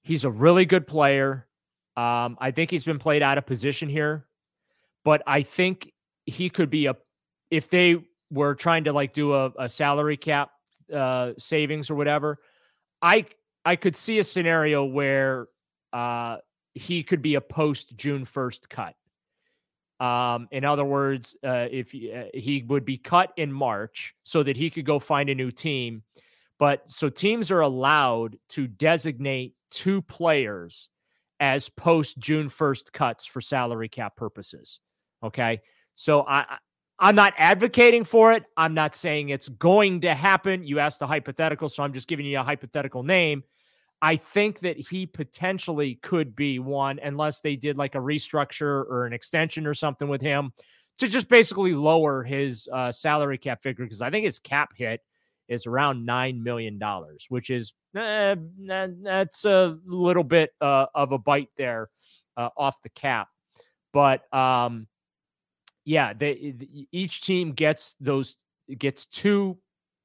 He's 0.02 0.24
a 0.24 0.30
really 0.30 0.64
good 0.64 0.86
player. 0.86 1.46
Um, 1.96 2.36
I 2.40 2.50
think 2.52 2.70
he's 2.70 2.84
been 2.84 2.98
played 2.98 3.22
out 3.22 3.38
of 3.38 3.46
position 3.46 3.88
here, 3.88 4.26
but 5.04 5.22
I 5.26 5.42
think 5.42 5.92
he 6.26 6.48
could 6.50 6.70
be 6.70 6.86
a 6.86 6.96
if 7.50 7.68
they 7.70 7.96
were 8.30 8.54
trying 8.54 8.84
to 8.84 8.92
like 8.92 9.12
do 9.12 9.32
a, 9.34 9.52
a 9.58 9.68
salary 9.68 10.16
cap 10.16 10.50
uh, 10.94 11.32
savings 11.38 11.90
or 11.90 11.94
whatever. 11.94 12.38
I 13.02 13.26
I 13.64 13.76
could 13.76 13.96
see 13.96 14.18
a 14.18 14.24
scenario 14.24 14.84
where 14.84 15.48
uh, 15.92 16.38
he 16.74 17.02
could 17.02 17.22
be 17.22 17.34
a 17.34 17.40
post 17.40 17.96
June 17.96 18.24
first 18.24 18.68
cut. 18.68 18.94
Um, 19.98 20.46
in 20.50 20.64
other 20.64 20.84
words, 20.84 21.36
uh, 21.42 21.68
if 21.70 21.90
he, 21.90 22.12
uh, 22.12 22.24
he 22.34 22.62
would 22.68 22.84
be 22.84 22.98
cut 22.98 23.32
in 23.36 23.50
March 23.50 24.14
so 24.24 24.42
that 24.42 24.56
he 24.56 24.68
could 24.68 24.84
go 24.84 24.98
find 24.98 25.30
a 25.30 25.34
new 25.34 25.50
team. 25.50 26.02
But 26.58 26.88
so 26.90 27.08
teams 27.08 27.50
are 27.50 27.60
allowed 27.60 28.38
to 28.50 28.66
designate 28.66 29.54
two 29.70 30.02
players 30.02 30.90
as 31.40 31.68
post 31.68 32.18
June 32.18 32.48
1st 32.48 32.92
cuts 32.92 33.26
for 33.26 33.40
salary 33.40 33.88
cap 33.88 34.16
purposes. 34.16 34.80
Okay. 35.22 35.60
So 35.94 36.26
I, 36.26 36.58
I'm 36.98 37.14
not 37.14 37.34
advocating 37.36 38.04
for 38.04 38.32
it. 38.32 38.44
I'm 38.56 38.72
not 38.72 38.94
saying 38.94 39.28
it's 39.28 39.48
going 39.48 40.00
to 40.02 40.14
happen. 40.14 40.64
You 40.64 40.78
asked 40.78 41.02
a 41.02 41.06
hypothetical, 41.06 41.68
so 41.68 41.82
I'm 41.82 41.92
just 41.92 42.08
giving 42.08 42.24
you 42.24 42.38
a 42.38 42.42
hypothetical 42.42 43.02
name. 43.02 43.44
I 44.00 44.16
think 44.16 44.60
that 44.60 44.78
he 44.78 45.06
potentially 45.06 45.96
could 45.96 46.36
be 46.36 46.58
one 46.58 46.98
unless 47.02 47.40
they 47.40 47.56
did 47.56 47.76
like 47.76 47.94
a 47.94 47.98
restructure 47.98 48.84
or 48.88 49.06
an 49.06 49.12
extension 49.12 49.66
or 49.66 49.74
something 49.74 50.08
with 50.08 50.20
him 50.20 50.52
to 50.98 51.08
just 51.08 51.28
basically 51.28 51.74
lower 51.74 52.22
his 52.22 52.68
uh, 52.72 52.92
salary 52.92 53.38
cap 53.38 53.62
figure 53.62 53.84
because 53.84 54.02
I 54.02 54.10
think 54.10 54.24
his 54.24 54.38
cap 54.38 54.72
hit 54.76 55.00
is 55.48 55.66
around 55.66 56.04
nine 56.04 56.42
million 56.42 56.78
dollars, 56.78 57.26
which 57.28 57.50
is 57.50 57.72
eh, 57.94 58.36
that's 58.66 59.44
a 59.44 59.78
little 59.86 60.24
bit 60.24 60.50
uh, 60.60 60.86
of 60.94 61.12
a 61.12 61.18
bite 61.18 61.50
there 61.56 61.88
uh, 62.36 62.48
off 62.56 62.82
the 62.82 62.88
cap. 62.90 63.28
But 63.92 64.32
um, 64.34 64.88
yeah, 65.86 66.12
they, 66.12 66.54
each 66.90 67.22
team 67.22 67.52
gets 67.52 67.94
those 68.00 68.36
gets 68.76 69.06
two 69.06 69.56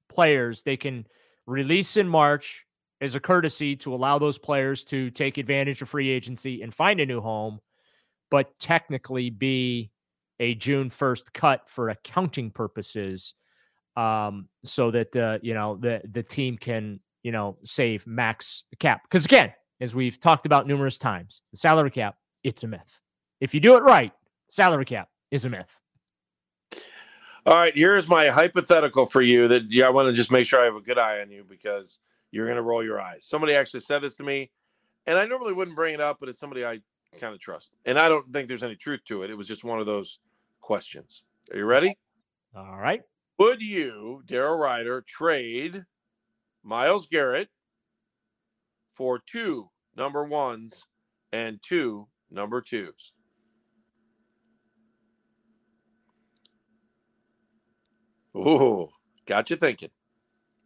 players 0.08 0.62
they 0.62 0.78
can 0.78 1.06
release 1.48 1.98
in 1.98 2.08
March 2.08 2.66
as 3.02 3.16
a 3.16 3.20
courtesy 3.20 3.76
to 3.76 3.94
allow 3.94 4.20
those 4.20 4.38
players 4.38 4.84
to 4.84 5.10
take 5.10 5.40
advantage 5.40 5.82
of 5.82 5.90
free 5.90 6.10
agency 6.10 6.62
and 6.62 6.72
find 6.72 7.00
a 7.00 7.06
new 7.06 7.20
home, 7.20 7.60
but 8.30 8.58
technically 8.60 9.32
be 9.32 9.90
a 10.40 10.54
June 10.54 10.90
1st 10.90 11.34
cut 11.34 11.68
for 11.68 11.90
accounting 11.90 12.52
purposes 12.52 13.34
um, 13.98 14.48
so 14.64 14.92
that 14.92 15.12
the 15.12 15.40
you 15.42 15.56
know 15.56 15.78
the 15.78 16.00
the 16.12 16.24
team 16.24 16.58
can 16.58 17.00
you 17.24 17.32
know 17.32 17.58
save 17.64 18.06
max 18.06 18.66
cap. 18.80 19.02
Because 19.04 19.26
again 19.26 19.52
as 19.82 19.96
we've 19.96 20.20
talked 20.20 20.46
about 20.46 20.68
numerous 20.68 21.00
times 21.00 21.42
the 21.50 21.58
salary 21.58 21.90
cap 21.90 22.18
it's 22.44 22.62
a 22.62 22.68
myth. 22.68 23.02
If 23.40 23.56
you 23.56 23.60
do 23.60 23.76
it 23.78 23.82
right 23.82 24.14
salary 24.48 24.86
cap 24.86 25.08
is 25.32 25.46
a 25.46 25.50
myth. 25.50 25.80
All 27.46 27.56
right 27.56 27.76
here's 27.76 28.08
my 28.08 28.28
hypothetical 28.28 29.08
for 29.08 29.22
you 29.22 29.48
that 29.48 29.64
yeah, 29.72 29.88
i 29.88 29.90
want 29.90 30.08
to 30.08 30.14
just 30.14 30.30
make 30.30 30.46
sure 30.46 30.62
i 30.62 30.66
have 30.66 30.76
a 30.76 30.82
good 30.82 31.00
eye 31.00 31.22
on 31.22 31.32
you 31.32 31.44
because 31.48 32.00
you're 32.30 32.46
going 32.46 32.56
to 32.56 32.62
roll 32.62 32.84
your 32.84 33.02
eyes. 33.02 33.26
Somebody 33.26 33.56
actually 33.56 33.80
said 33.80 34.04
this 34.04 34.14
to 34.16 34.24
me 34.24 34.52
and 35.08 35.18
i 35.18 35.26
normally 35.26 35.54
wouldn't 35.54 35.76
bring 35.76 35.96
it 35.96 36.02
up 36.02 36.18
but 36.20 36.30
it's 36.30 36.40
somebody 36.40 36.64
i 36.64 36.80
kind 37.20 37.34
of 37.34 37.40
trust 37.42 37.72
and 37.86 38.00
i 38.00 38.08
don't 38.08 38.32
think 38.32 38.48
there's 38.48 38.64
any 38.64 38.76
truth 38.76 39.02
to 39.06 39.24
it. 39.24 39.32
It 39.32 39.38
was 39.38 39.48
just 39.48 39.64
one 39.64 39.80
of 39.80 39.88
those 39.88 40.20
questions. 40.62 41.24
Are 41.52 41.58
you 41.58 41.66
ready? 41.66 41.98
All 42.56 42.78
right. 42.78 43.02
Would 43.40 43.62
you, 43.62 44.22
Daryl 44.28 44.60
Ruiter, 44.60 45.02
trade 45.02 45.84
Myles 46.64 47.08
Garrett 47.08 47.50
for 48.94 49.20
two 49.20 49.70
number 49.98 50.24
ones 50.24 50.86
and 51.34 51.60
two 51.64 52.08
number 52.30 52.62
twos? 52.62 53.14
Ooh, 58.36 58.90
got 59.26 59.50
you 59.50 59.56
thinking. 59.56 59.90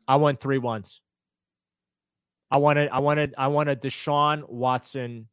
I 0.07 0.17
want 0.17 0.39
three 0.39 0.59
ones. 0.59 1.01
I 2.51 2.57
wanted, 2.57 2.89
I 2.89 2.99
wanted, 2.99 3.33
I 3.37 3.47
wanted 3.47 3.81
Deshaun 3.81 4.47
Watson 4.47 5.27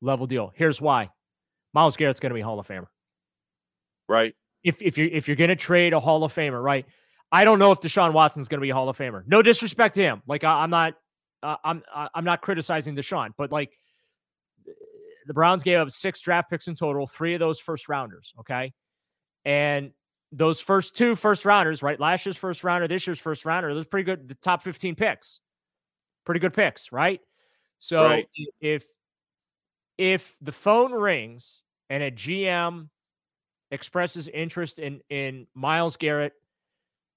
level 0.00 0.26
deal. 0.26 0.52
Here's 0.54 0.80
why: 0.80 1.10
Myles 1.74 1.96
Garrett's 1.96 2.20
going 2.20 2.30
to 2.30 2.34
be 2.34 2.40
Hall 2.40 2.60
of 2.60 2.68
Famer. 2.68 2.86
Right 4.08 4.34
if 4.64 4.80
if 4.82 4.96
you're 4.96 5.08
if 5.08 5.28
you're 5.28 5.36
gonna 5.36 5.56
trade 5.56 5.92
a 5.92 6.00
Hall 6.00 6.24
of 6.24 6.32
Famer, 6.34 6.62
right? 6.62 6.86
I 7.30 7.44
don't 7.44 7.58
know 7.58 7.72
if 7.72 7.80
Deshaun 7.80 8.12
Watson's 8.12 8.48
gonna 8.48 8.62
be 8.62 8.70
a 8.70 8.74
Hall 8.74 8.88
of 8.88 8.96
Famer. 8.96 9.24
No 9.26 9.42
disrespect 9.42 9.94
to 9.96 10.02
him. 10.02 10.22
Like 10.26 10.44
I, 10.44 10.64
am 10.64 10.70
not 10.70 10.94
uh, 11.42 11.56
I'm 11.64 11.82
I'm 12.14 12.24
not 12.24 12.42
criticizing 12.42 12.94
Deshaun, 12.94 13.30
but 13.36 13.50
like 13.50 13.78
the 15.26 15.34
Browns 15.34 15.62
gave 15.62 15.78
up 15.78 15.90
six 15.90 16.20
draft 16.20 16.50
picks 16.50 16.68
in 16.68 16.74
total, 16.74 17.06
three 17.06 17.34
of 17.34 17.40
those 17.40 17.58
first 17.58 17.88
rounders. 17.88 18.32
Okay, 18.40 18.72
and 19.44 19.92
those 20.32 20.60
first 20.60 20.96
two 20.96 21.14
first 21.14 21.44
rounders, 21.44 21.82
right? 21.82 22.00
Last 22.00 22.24
year's 22.24 22.38
first 22.38 22.64
rounder, 22.64 22.88
this 22.88 23.06
year's 23.06 23.20
first 23.20 23.44
rounder, 23.44 23.72
those 23.74 23.84
pretty 23.84 24.04
good. 24.04 24.28
The 24.28 24.34
top 24.36 24.62
15 24.62 24.94
picks, 24.94 25.40
pretty 26.24 26.40
good 26.40 26.54
picks, 26.54 26.90
right? 26.90 27.20
So 27.78 28.04
right. 28.04 28.28
if 28.60 28.84
if 29.98 30.34
the 30.40 30.52
phone 30.52 30.92
rings 30.92 31.62
and 31.90 32.02
a 32.02 32.10
GM 32.10 32.88
expresses 33.70 34.28
interest 34.28 34.78
in 34.78 35.00
in 35.10 35.46
Myles 35.54 35.96
Garrett, 35.96 36.32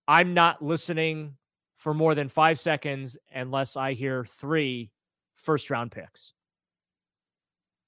I'm 0.07 0.33
not 0.33 0.61
listening 0.61 1.35
for 1.77 1.93
more 1.93 2.15
than 2.15 2.27
five 2.27 2.59
seconds 2.59 3.17
unless 3.33 3.77
I 3.77 3.93
hear 3.93 4.25
three 4.25 4.91
first 5.35 5.69
round 5.69 5.91
picks. 5.91 6.33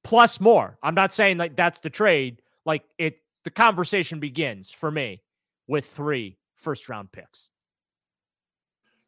Plus 0.03 0.39
more. 0.39 0.77
I'm 0.81 0.95
not 0.95 1.13
saying 1.13 1.37
like 1.37 1.57
that's 1.57 1.81
the 1.81 1.89
trade. 1.89 2.41
Like 2.65 2.83
it 2.97 3.17
the 3.47 3.51
conversation 3.51 4.19
begins 4.19 4.71
for 4.71 4.91
me 4.91 5.21
with 5.69 5.85
three 5.85 6.37
first 6.57 6.89
round 6.89 7.09
picks. 7.13 7.47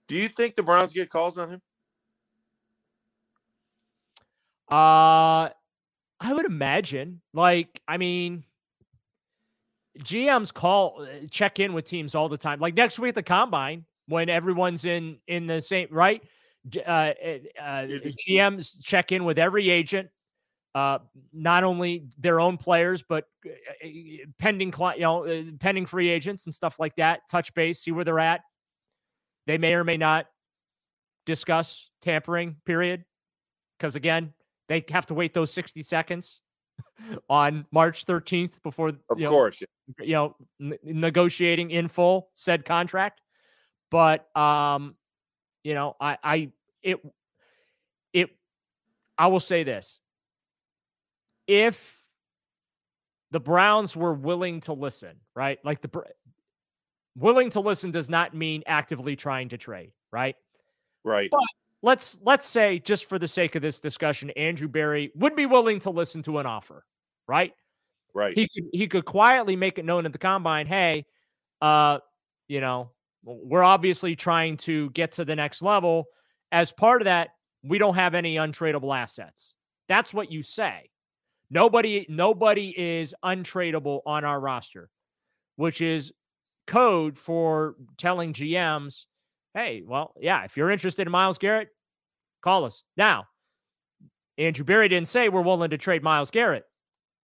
Do 0.08 0.16
you 0.16 0.30
think 0.30 0.56
the 0.56 0.64
Browns 0.64 0.94
get 0.94 1.10
calls 1.10 1.38
on 1.38 1.50
him? 1.50 1.62
Uh 4.72 5.50
I 6.22 6.34
would 6.34 6.46
imagine. 6.46 7.20
Like, 7.34 7.82
I 7.86 7.98
mean, 7.98 8.46
GMs 10.00 10.54
call 10.54 11.02
uh, 11.02 11.28
check 11.30 11.60
in 11.60 11.74
with 11.74 11.84
teams 11.84 12.16
all 12.16 12.30
the 12.30 12.38
time. 12.38 12.62
Like 12.62 12.76
next 12.76 12.98
week 12.98 13.10
at 13.10 13.16
the 13.16 13.24
combine, 13.24 13.84
when 14.08 14.30
everyone's 14.30 14.86
in 14.86 15.18
in 15.28 15.48
the 15.48 15.60
same 15.60 15.90
right, 15.92 16.24
uh, 16.88 16.90
uh, 16.90 17.14
GMs 18.26 18.82
check 18.82 19.12
in 19.12 19.26
with 19.26 19.38
every 19.38 19.70
agent, 19.70 20.10
uh, 20.76 21.00
not 21.34 21.64
only 21.64 22.06
their 22.18 22.40
own 22.40 22.58
players 22.58 23.02
but 23.02 23.26
uh, 23.46 23.88
pending 24.38 24.74
you 24.96 25.02
know 25.02 25.46
pending 25.60 25.86
free 25.86 26.10
agents 26.10 26.46
and 26.46 26.54
stuff 26.54 26.80
like 26.80 26.96
that. 26.96 27.22
Touch 27.30 27.54
base, 27.54 27.80
see 27.80 27.92
where 27.92 28.06
they're 28.06 28.20
at. 28.20 28.42
They 29.48 29.58
may 29.58 29.74
or 29.74 29.84
may 29.84 29.98
not 29.98 30.28
discuss 31.26 31.90
tampering. 32.02 32.58
Period, 32.66 33.04
because 33.78 33.96
again, 33.96 34.34
they 34.68 34.86
have 34.90 35.08
to 35.08 35.14
wait 35.14 35.34
those 35.34 35.52
sixty 35.52 35.82
seconds 35.82 36.42
on 37.30 37.66
March 37.72 38.06
13th 38.06 38.62
before 38.64 38.90
of 38.90 39.18
you 39.18 39.26
know, 39.26 39.30
course 39.30 39.62
you 40.00 40.14
know 40.14 40.36
n- 40.62 40.78
negotiating 40.84 41.72
in 41.72 41.88
full 41.88 42.30
said 42.36 42.64
contract 42.66 43.22
but 43.92 44.36
um 44.38 44.96
you 45.64 45.74
know 45.74 45.96
I 46.00 46.18
I 46.24 46.52
it 46.84 47.00
it 48.14 48.30
I 49.18 49.28
will 49.28 49.40
say 49.40 49.64
this 49.64 50.00
if 51.50 51.98
the 53.32 53.40
Browns 53.40 53.96
were 53.96 54.14
willing 54.14 54.62
to 54.62 54.74
listen 54.74 55.18
right? 55.36 55.58
Like 55.64 55.82
the 55.82 55.90
willing 57.18 57.50
to 57.52 57.60
listen 57.60 57.92
does 57.92 58.10
not 58.10 58.34
mean 58.34 58.64
actively 58.68 59.16
trying 59.16 59.50
to 59.50 59.58
trade 59.58 59.92
right? 60.12 60.36
Right. 61.04 61.30
But 61.32 61.40
let's 61.82 62.20
let's 62.24 62.46
say 62.46 62.80
just 62.80 63.06
for 63.06 63.18
the 63.18 63.28
sake 63.28 63.56
of 63.56 63.62
this 63.62 63.80
discussion 63.80 64.30
andrew 64.32 64.68
berry 64.68 65.12
would 65.16 65.36
be 65.36 65.46
willing 65.46 65.80
to 65.80 65.90
listen 65.90 66.22
to 66.24 66.38
an 66.38 66.46
offer 66.46 66.86
right? 67.28 67.54
Right. 68.14 68.38
He 68.38 68.48
could 68.48 68.70
he 68.74 68.88
could 68.88 69.06
quietly 69.06 69.56
make 69.56 69.80
it 69.80 69.86
known 69.86 70.06
at 70.06 70.12
the 70.12 70.18
combine 70.20 70.68
hey 70.68 71.06
uh 71.62 72.00
you 72.48 72.62
know 72.62 72.92
we're 73.24 73.64
obviously 73.64 74.16
trying 74.16 74.56
to 74.58 74.90
get 74.92 75.12
to 75.14 75.26
the 75.26 75.36
next 75.36 75.62
level. 75.62 76.06
As 76.52 76.72
part 76.72 77.02
of 77.02 77.06
that 77.06 77.30
we 77.64 77.78
don't 77.78 77.96
have 77.96 78.16
any 78.16 78.36
untradeable 78.36 78.96
assets. 78.96 79.56
That's 79.88 80.14
what 80.14 80.32
you 80.32 80.44
say 80.44 80.90
nobody 81.50 82.06
nobody 82.10 82.74
is 82.78 83.16
untradeable 83.24 84.02
on 84.06 84.24
our 84.24 84.40
roster 84.40 84.90
which 85.56 85.82
is 85.82 86.14
code 86.68 87.18
for 87.18 87.76
telling 87.98 88.34
gms 88.34 89.06
hey, 89.54 89.84
well, 89.86 90.14
yeah, 90.20 90.44
if 90.44 90.58
you're 90.58 90.72
interested 90.72 91.08
in 91.08 91.12
Myles 91.12 91.38
Garrett, 91.38 91.70
call 92.42 92.66
us. 92.66 92.84
Now, 92.98 93.26
Andrew 94.38 94.66
Berry 94.66 94.88
didn't 94.88 95.08
say 95.08 95.30
we're 95.30 95.42
willing 95.42 95.72
to 95.72 95.78
trade 95.78 96.04
Myles 96.04 96.32
Garrett, 96.32 96.66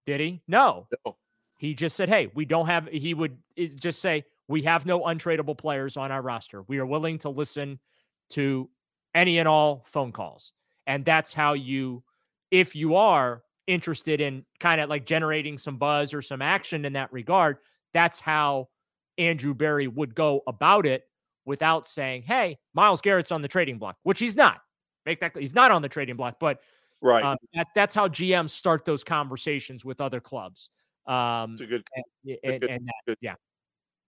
did 0.06 0.20
he? 0.20 0.42
No. 0.48 0.88
no. 1.06 1.16
He 1.58 1.74
just 1.74 1.96
said, 1.96 2.10
hey, 2.10 2.30
we 2.34 2.46
don't 2.46 2.66
have, 2.66 2.88
he 2.88 3.14
would 3.14 3.38
just 3.76 4.00
say, 4.00 4.26
we 4.48 4.62
have 4.64 4.86
no 4.86 5.02
untradeable 5.02 5.58
players 5.58 5.98
on 5.98 6.12
our 6.12 6.22
roster. 6.22 6.64
We 6.64 6.78
are 6.80 6.86
willing 6.86 7.18
to 7.20 7.30
listen 7.30 7.80
to 8.32 8.70
any 9.16 9.40
and 9.40 9.48
all 9.48 9.84
phone 9.88 10.12
calls. 10.12 10.52
And 10.88 11.06
that's 11.06 11.34
how 11.34 11.54
you, 11.54 12.04
if 12.52 12.76
you 12.76 12.96
are 12.96 13.44
interested 13.68 14.22
in 14.22 14.46
kind 14.60 14.82
of 14.82 14.90
like 14.90 15.06
generating 15.06 15.58
some 15.58 15.78
buzz 15.78 16.14
or 16.14 16.22
some 16.22 16.42
action 16.42 16.86
in 16.86 16.94
that 16.94 17.12
regard, 17.12 17.58
that's 17.94 18.20
how 18.20 18.70
Andrew 19.18 19.54
Berry 19.54 19.88
would 19.88 20.16
go 20.16 20.42
about 20.48 20.86
it 20.86 21.04
without 21.46 21.88
saying, 21.88 22.24
"Hey, 22.24 22.58
Myles 22.74 23.02
Garrett's 23.02 23.32
on 23.32 23.42
the 23.42 23.48
trading 23.48 23.78
block," 23.78 23.98
which 24.04 24.20
he's 24.20 24.36
not. 24.36 24.62
Make 25.06 25.20
that 25.20 25.36
he's 25.36 25.56
not 25.56 25.72
on 25.72 25.82
the 25.82 25.90
trading 25.90 26.16
block, 26.16 26.38
but 26.40 26.60
right. 27.02 27.24
Um, 27.24 27.38
that, 27.54 27.68
that's 27.76 27.96
how 27.96 28.08
GMs 28.08 28.50
start 28.50 28.86
those 28.86 29.04
conversations 29.04 29.86
with 29.86 30.02
other 30.02 30.20
clubs. 30.20 30.70
Um, 31.06 31.54
it's 31.54 31.62
a 31.62 31.66
good, 31.68 31.84
and, 31.96 32.38
and, 32.44 32.62
good, 32.62 32.70
and 32.70 32.88
that, 32.88 32.94
good, 33.06 33.18
yeah, 33.22 33.36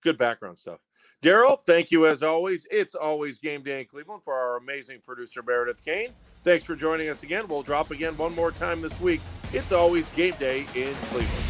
good 0.01 0.17
background 0.17 0.57
stuff. 0.57 0.79
Daryl, 1.23 1.59
thank 1.61 1.91
you 1.91 2.05
as 2.05 2.21
always. 2.21 2.65
It's 2.69 2.95
always 2.95 3.39
game 3.39 3.63
day 3.63 3.81
in 3.81 3.87
Cleveland 3.87 4.21
for 4.23 4.33
our 4.33 4.57
amazing 4.57 5.01
producer 5.05 5.41
Meredith 5.41 5.83
Kane. 5.83 6.09
Thanks 6.43 6.63
for 6.63 6.75
joining 6.75 7.09
us 7.09 7.23
again. 7.23 7.47
We'll 7.47 7.63
drop 7.63 7.91
again 7.91 8.15
one 8.17 8.35
more 8.35 8.51
time 8.51 8.81
this 8.81 8.99
week. 9.01 9.21
It's 9.51 9.71
always 9.71 10.07
game 10.09 10.35
day 10.39 10.65
in 10.75 10.93
Cleveland. 11.09 11.46